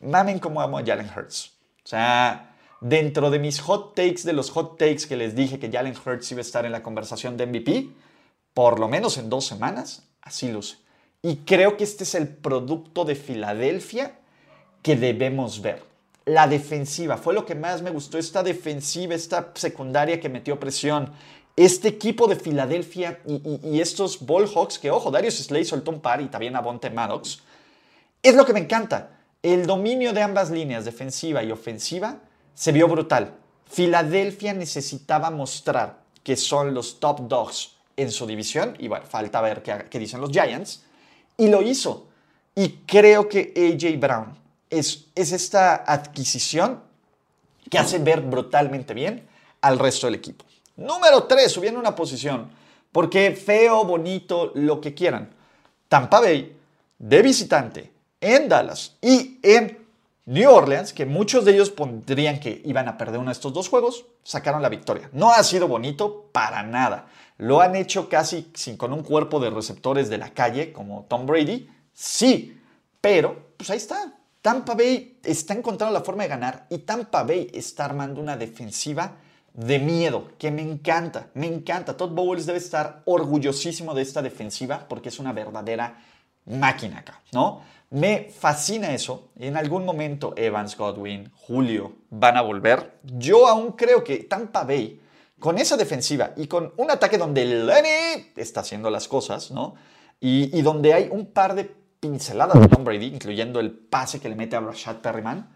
Mamen 0.00 0.38
como 0.38 0.60
amo 0.60 0.78
a 0.78 0.84
Jalen 0.84 1.10
Hurts. 1.14 1.51
Sea, 1.92 2.54
dentro 2.80 3.30
de 3.30 3.38
mis 3.38 3.60
hot 3.60 3.94
takes, 3.94 4.22
de 4.24 4.32
los 4.32 4.48
hot 4.48 4.78
takes 4.78 5.06
que 5.06 5.14
les 5.14 5.34
dije 5.34 5.58
que 5.58 5.70
Jalen 5.70 5.94
Hurts 5.94 6.32
iba 6.32 6.38
a 6.38 6.40
estar 6.40 6.64
en 6.64 6.72
la 6.72 6.82
conversación 6.82 7.36
de 7.36 7.44
MVP, 7.44 7.90
por 8.54 8.80
lo 8.80 8.88
menos 8.88 9.18
en 9.18 9.28
dos 9.28 9.44
semanas, 9.44 10.08
así 10.22 10.50
luce. 10.50 10.78
Y 11.20 11.36
creo 11.44 11.76
que 11.76 11.84
este 11.84 12.04
es 12.04 12.14
el 12.14 12.28
producto 12.28 13.04
de 13.04 13.14
Filadelfia 13.14 14.14
que 14.80 14.96
debemos 14.96 15.60
ver. 15.60 15.84
La 16.24 16.48
defensiva 16.48 17.18
fue 17.18 17.34
lo 17.34 17.44
que 17.44 17.54
más 17.54 17.82
me 17.82 17.90
gustó. 17.90 18.16
Esta 18.16 18.42
defensiva, 18.42 19.14
esta 19.14 19.52
secundaria 19.54 20.18
que 20.18 20.30
metió 20.30 20.58
presión, 20.58 21.12
este 21.56 21.88
equipo 21.88 22.26
de 22.26 22.36
Filadelfia 22.36 23.20
y, 23.26 23.82
estos 23.82 24.24
Ballhawks, 24.24 24.78
que 24.78 24.90
ojo, 24.90 25.10
Darius 25.10 25.34
Slay 25.34 25.66
soltó 25.66 25.90
un 25.90 26.00
par 26.00 26.22
y 26.22 26.28
también 26.28 26.56
a 26.56 26.62
Bonte 26.62 26.88
Maddox, 26.88 27.42
es 28.22 28.34
lo 28.34 28.46
que 28.46 28.54
me 28.54 28.60
encanta. 28.60 29.18
El 29.42 29.66
dominio 29.66 30.12
de 30.12 30.22
ambas 30.22 30.50
líneas, 30.50 30.84
defensiva 30.84 31.42
y 31.42 31.50
ofensiva, 31.50 32.18
se 32.54 32.70
vio 32.70 32.86
brutal. 32.86 33.34
Filadelfia 33.66 34.54
necesitaba 34.54 35.30
mostrar 35.30 36.02
que 36.22 36.36
son 36.36 36.74
los 36.74 37.00
top 37.00 37.26
dogs 37.26 37.76
en 37.96 38.10
su 38.10 38.26
división, 38.26 38.76
y 38.78 38.88
bueno, 38.88 39.04
falta 39.06 39.40
ver 39.40 39.62
qué, 39.62 39.98
dicen 39.98 40.20
los 40.20 40.30
Giants, 40.30 40.84
y 41.36 41.48
lo 41.48 41.62
hizo. 41.62 42.06
Y 42.54 42.68
creo 42.86 43.28
que 43.28 43.52
AJ 43.56 43.98
Brown 43.98 44.38
es, 44.70 45.06
es 45.14 45.32
esta 45.32 45.84
adquisición 45.86 46.80
que 47.68 47.78
hace 47.78 47.98
ver 47.98 48.20
brutalmente 48.20 48.94
bien 48.94 49.26
al 49.60 49.78
resto 49.78 50.06
del 50.06 50.14
equipo. 50.14 50.44
Número 50.76 51.24
3, 51.24 51.50
subiendo 51.50 51.80
una 51.80 51.94
posición. 51.94 52.50
Porque 52.92 53.32
feo, 53.32 53.84
bonito, 53.84 54.52
lo 54.54 54.80
que 54.80 54.94
quieran. 54.94 55.30
Tampa 55.88 56.20
Bay 56.20 56.54
de 56.98 57.22
visitante 57.22 57.90
en 58.22 58.48
Dallas 58.48 58.96
y 59.02 59.38
en 59.42 59.86
New 60.24 60.50
Orleans, 60.50 60.92
que 60.92 61.04
muchos 61.04 61.44
de 61.44 61.52
ellos 61.52 61.70
pondrían 61.70 62.38
que 62.38 62.62
iban 62.64 62.88
a 62.88 62.96
perder 62.96 63.18
uno 63.18 63.28
de 63.28 63.34
estos 63.34 63.52
dos 63.52 63.68
juegos, 63.68 64.06
sacaron 64.22 64.62
la 64.62 64.68
victoria. 64.68 65.10
No 65.12 65.32
ha 65.32 65.42
sido 65.42 65.68
bonito 65.68 66.30
para 66.32 66.62
nada. 66.62 67.08
Lo 67.38 67.60
han 67.60 67.74
hecho 67.74 68.08
casi 68.08 68.50
sin, 68.54 68.76
con 68.76 68.92
un 68.92 69.02
cuerpo 69.02 69.40
de 69.40 69.50
receptores 69.50 70.08
de 70.08 70.18
la 70.18 70.30
calle, 70.30 70.72
como 70.72 71.06
Tom 71.08 71.26
Brady. 71.26 71.68
Sí, 71.92 72.58
pero 73.00 73.52
pues 73.56 73.68
ahí 73.70 73.78
está. 73.78 74.14
Tampa 74.40 74.74
Bay 74.74 75.18
está 75.24 75.54
encontrando 75.54 75.92
la 75.92 76.04
forma 76.04 76.22
de 76.22 76.28
ganar 76.28 76.66
y 76.70 76.78
Tampa 76.78 77.24
Bay 77.24 77.50
está 77.52 77.84
armando 77.84 78.20
una 78.20 78.36
defensiva 78.36 79.16
de 79.54 79.78
miedo 79.78 80.32
que 80.38 80.50
me 80.50 80.62
encanta, 80.62 81.28
me 81.34 81.46
encanta. 81.46 81.96
Todd 81.96 82.10
Bowles 82.10 82.46
debe 82.46 82.58
estar 82.58 83.02
orgullosísimo 83.04 83.94
de 83.94 84.02
esta 84.02 84.22
defensiva 84.22 84.86
porque 84.88 85.10
es 85.10 85.18
una 85.18 85.32
verdadera 85.32 86.00
máquina 86.46 86.98
acá, 86.98 87.20
¿no? 87.32 87.62
Me 87.92 88.30
fascina 88.30 88.94
eso. 88.94 89.32
En 89.38 89.54
algún 89.54 89.84
momento 89.84 90.32
Evans, 90.34 90.78
Godwin, 90.78 91.30
Julio 91.34 91.92
van 92.08 92.38
a 92.38 92.40
volver. 92.40 92.98
Yo 93.02 93.46
aún 93.46 93.72
creo 93.72 94.02
que 94.02 94.24
Tampa 94.24 94.64
Bay, 94.64 94.98
con 95.38 95.58
esa 95.58 95.76
defensiva 95.76 96.32
y 96.36 96.46
con 96.46 96.72
un 96.78 96.90
ataque 96.90 97.18
donde 97.18 97.44
Lenny 97.44 98.32
está 98.34 98.60
haciendo 98.60 98.88
las 98.88 99.08
cosas, 99.08 99.50
¿no? 99.50 99.74
Y, 100.20 100.62
donde 100.62 100.94
hay 100.94 101.08
un 101.10 101.26
par 101.26 101.54
de 101.54 101.64
pinceladas 102.00 102.58
de 102.58 102.68
Tom 102.68 102.82
Brady, 102.82 103.06
incluyendo 103.06 103.60
el 103.60 103.72
pase 103.72 104.20
que 104.20 104.28
le 104.30 104.36
mete 104.36 104.56
a 104.56 104.60
Rashad 104.60 104.96
Perryman, 105.02 105.50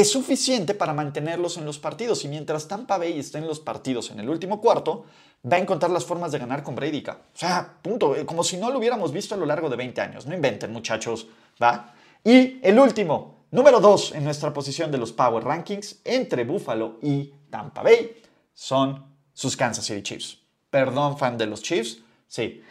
es 0.00 0.10
suficiente 0.10 0.74
para 0.74 0.92
mantenerlos 0.92 1.56
en 1.56 1.64
los 1.64 1.78
partidos. 1.78 2.24
Y 2.24 2.28
mientras 2.28 2.68
Tampa 2.68 2.98
Bay 2.98 3.18
esté 3.18 3.38
en 3.38 3.46
los 3.46 3.60
partidos 3.60 4.10
en 4.10 4.20
el 4.20 4.28
último 4.28 4.60
cuarto, 4.60 5.04
va 5.50 5.56
a 5.56 5.60
encontrar 5.60 5.90
las 5.90 6.04
formas 6.04 6.32
de 6.32 6.38
ganar 6.38 6.62
con 6.62 6.74
Brady. 6.74 7.04
O 7.08 7.38
sea, 7.38 7.78
punto. 7.80 8.14
Eh, 8.14 8.26
como 8.26 8.44
si 8.44 8.56
no 8.56 8.70
lo 8.70 8.78
hubiéramos 8.78 9.12
visto 9.12 9.34
a 9.34 9.38
lo 9.38 9.46
largo 9.46 9.70
de 9.70 9.76
20 9.76 10.00
años. 10.00 10.26
No 10.26 10.34
inventen, 10.34 10.72
muchachos. 10.72 11.28
¿Va? 11.62 11.94
Y 12.22 12.58
el 12.62 12.78
último, 12.78 13.46
número 13.50 13.80
2 13.80 14.12
en 14.16 14.24
nuestra 14.24 14.52
posición 14.52 14.90
de 14.90 14.98
los 14.98 15.12
Power 15.12 15.44
Rankings 15.44 16.00
entre 16.04 16.44
Buffalo 16.44 16.98
y 17.00 17.32
Tampa 17.50 17.82
Bay 17.82 18.22
son 18.52 19.04
sus 19.32 19.56
Kansas 19.56 19.84
City 19.84 20.02
Chiefs. 20.02 20.38
Perdón, 20.70 21.16
fan 21.16 21.38
de 21.38 21.46
los 21.46 21.62
Chiefs. 21.62 21.98
Sí. 22.26 22.62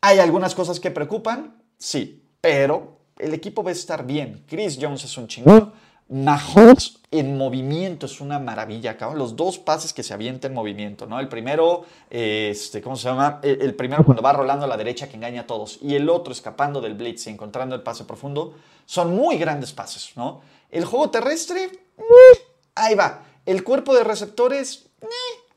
¿Hay 0.00 0.18
algunas 0.18 0.54
cosas 0.54 0.80
que 0.80 0.90
preocupan? 0.90 1.62
Sí. 1.76 2.24
Pero 2.40 2.98
el 3.18 3.34
equipo 3.34 3.62
va 3.62 3.70
a 3.70 3.72
estar 3.72 4.06
bien. 4.06 4.44
Chris 4.46 4.78
Jones 4.80 5.04
es 5.04 5.16
un 5.18 5.26
chingón. 5.26 5.72
Mahomes 6.08 7.00
en 7.10 7.36
movimiento 7.36 8.06
es 8.06 8.20
una 8.20 8.38
maravilla, 8.38 8.96
cabrón. 8.96 9.18
Los 9.18 9.36
dos 9.36 9.58
pases 9.58 9.92
que 9.92 10.02
se 10.02 10.14
avientan 10.14 10.52
en 10.52 10.54
movimiento, 10.54 11.06
¿no? 11.06 11.20
El 11.20 11.28
primero, 11.28 11.84
este, 12.08 12.80
¿cómo 12.80 12.96
se 12.96 13.08
llama? 13.08 13.40
El, 13.42 13.74
primero 13.74 14.04
cuando 14.04 14.22
va 14.22 14.32
rolando 14.32 14.64
a 14.64 14.68
la 14.68 14.76
derecha 14.76 15.08
que 15.08 15.16
engaña 15.16 15.42
a 15.42 15.46
todos 15.46 15.78
y 15.82 15.94
el 15.94 16.08
otro 16.08 16.32
escapando 16.32 16.80
del 16.80 16.94
blitz 16.94 17.26
y 17.26 17.30
encontrando 17.30 17.74
el 17.74 17.82
pase 17.82 18.04
profundo, 18.04 18.54
son 18.86 19.14
muy 19.14 19.36
grandes 19.36 19.72
pases, 19.72 20.12
¿no? 20.16 20.40
El 20.70 20.86
juego 20.86 21.10
terrestre, 21.10 21.64
eh, 21.64 22.38
ahí 22.74 22.94
va. 22.94 23.24
El 23.44 23.62
cuerpo 23.62 23.94
de 23.94 24.04
receptores, 24.04 24.86
eh, 25.02 25.06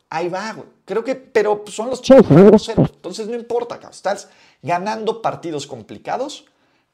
ahí 0.10 0.28
va, 0.28 0.54
güey. 0.54 0.68
Creo 0.84 1.04
que, 1.04 1.16
pero 1.16 1.64
son 1.68 1.90
los 1.90 2.02
chicos, 2.02 2.70
entonces 2.70 3.28
no 3.28 3.36
importa, 3.36 3.76
cabrón. 3.76 3.94
Estás 3.94 4.30
ganando 4.62 5.22
partidos 5.22 5.66
complicados 5.66 6.46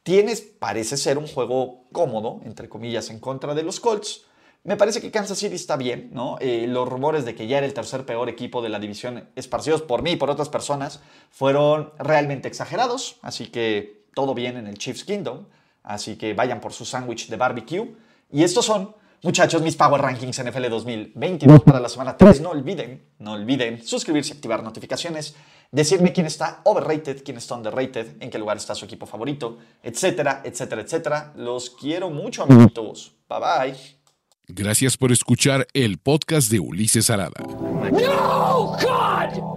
Tienes, 0.08 0.40
parece 0.40 0.96
ser 0.96 1.18
un 1.18 1.28
juego 1.28 1.84
cómodo, 1.92 2.40
entre 2.46 2.70
comillas, 2.70 3.10
en 3.10 3.20
contra 3.20 3.54
de 3.54 3.62
los 3.62 3.82
Colts. 3.82 4.22
Me 4.64 4.78
parece 4.78 5.02
que 5.02 5.12
Kansas 5.12 5.38
City 5.38 5.56
está 5.56 5.76
bien, 5.76 6.12
¿no? 6.14 6.38
Eh, 6.40 6.66
los 6.66 6.88
rumores 6.88 7.26
de 7.26 7.36
que 7.36 7.46
ya 7.46 7.58
era 7.58 7.68
el 7.68 7.74
tercer 7.74 8.06
peor 8.06 8.30
equipo 8.30 8.62
de 8.62 8.70
la 8.70 8.80
división, 8.80 9.28
esparcidos 9.36 9.82
por 9.82 10.04
mí 10.04 10.12
y 10.12 10.16
por 10.16 10.30
otras 10.30 10.48
personas, 10.48 11.02
fueron 11.30 11.92
realmente 12.00 12.48
exagerados. 12.48 13.18
Así 13.22 13.48
que 13.48 14.06
todo 14.14 14.34
bien 14.34 14.56
en 14.56 14.68
el 14.68 14.78
Chiefs 14.78 15.04
Kingdom. 15.04 15.48
Así 15.84 16.16
que 16.16 16.34
vayan 16.34 16.62
por 16.62 16.72
su 16.72 16.86
sándwich 16.86 17.28
de 17.28 17.36
barbecue. 17.36 17.94
Y 18.32 18.44
estos 18.44 18.64
son 18.64 18.96
Muchachos, 19.24 19.64
mis 19.64 19.76
Power 19.76 20.00
Rankings 20.00 20.44
NFL 20.44 20.70
2022 20.70 21.64
para 21.64 21.80
la 21.80 21.90
semana 21.90 22.16
3. 22.16 22.42
No 22.42 22.52
olviden, 22.52 23.04
no 23.20 23.34
olviden 23.34 23.84
suscribirse 23.84 24.34
y 24.34 24.36
activar 24.36 24.62
notificaciones. 24.62 25.36
Decirme 25.72 26.14
quién 26.14 26.28
está 26.28 26.62
overrated, 26.66 27.24
quién 27.24 27.38
está 27.38 27.56
underrated, 27.56 28.22
en 28.22 28.30
qué 28.30 28.38
lugar 28.38 28.58
está 28.58 28.76
su 28.76 28.86
equipo 28.86 29.06
favorito, 29.06 29.58
etcétera, 29.82 30.42
etcétera, 30.46 30.82
etcétera. 30.84 31.34
Los 31.36 31.72
quiero 31.72 32.10
mucho, 32.12 32.44
amiguitos. 32.44 33.16
Bye 33.28 33.40
bye. 33.40 33.78
Gracias 34.50 34.96
por 34.96 35.12
escuchar 35.12 35.68
el 35.74 35.98
podcast 35.98 36.52
de 36.52 36.60
Ulises 36.60 37.10
Arada. 37.10 37.42
No, 37.42 38.78
God! 38.80 39.57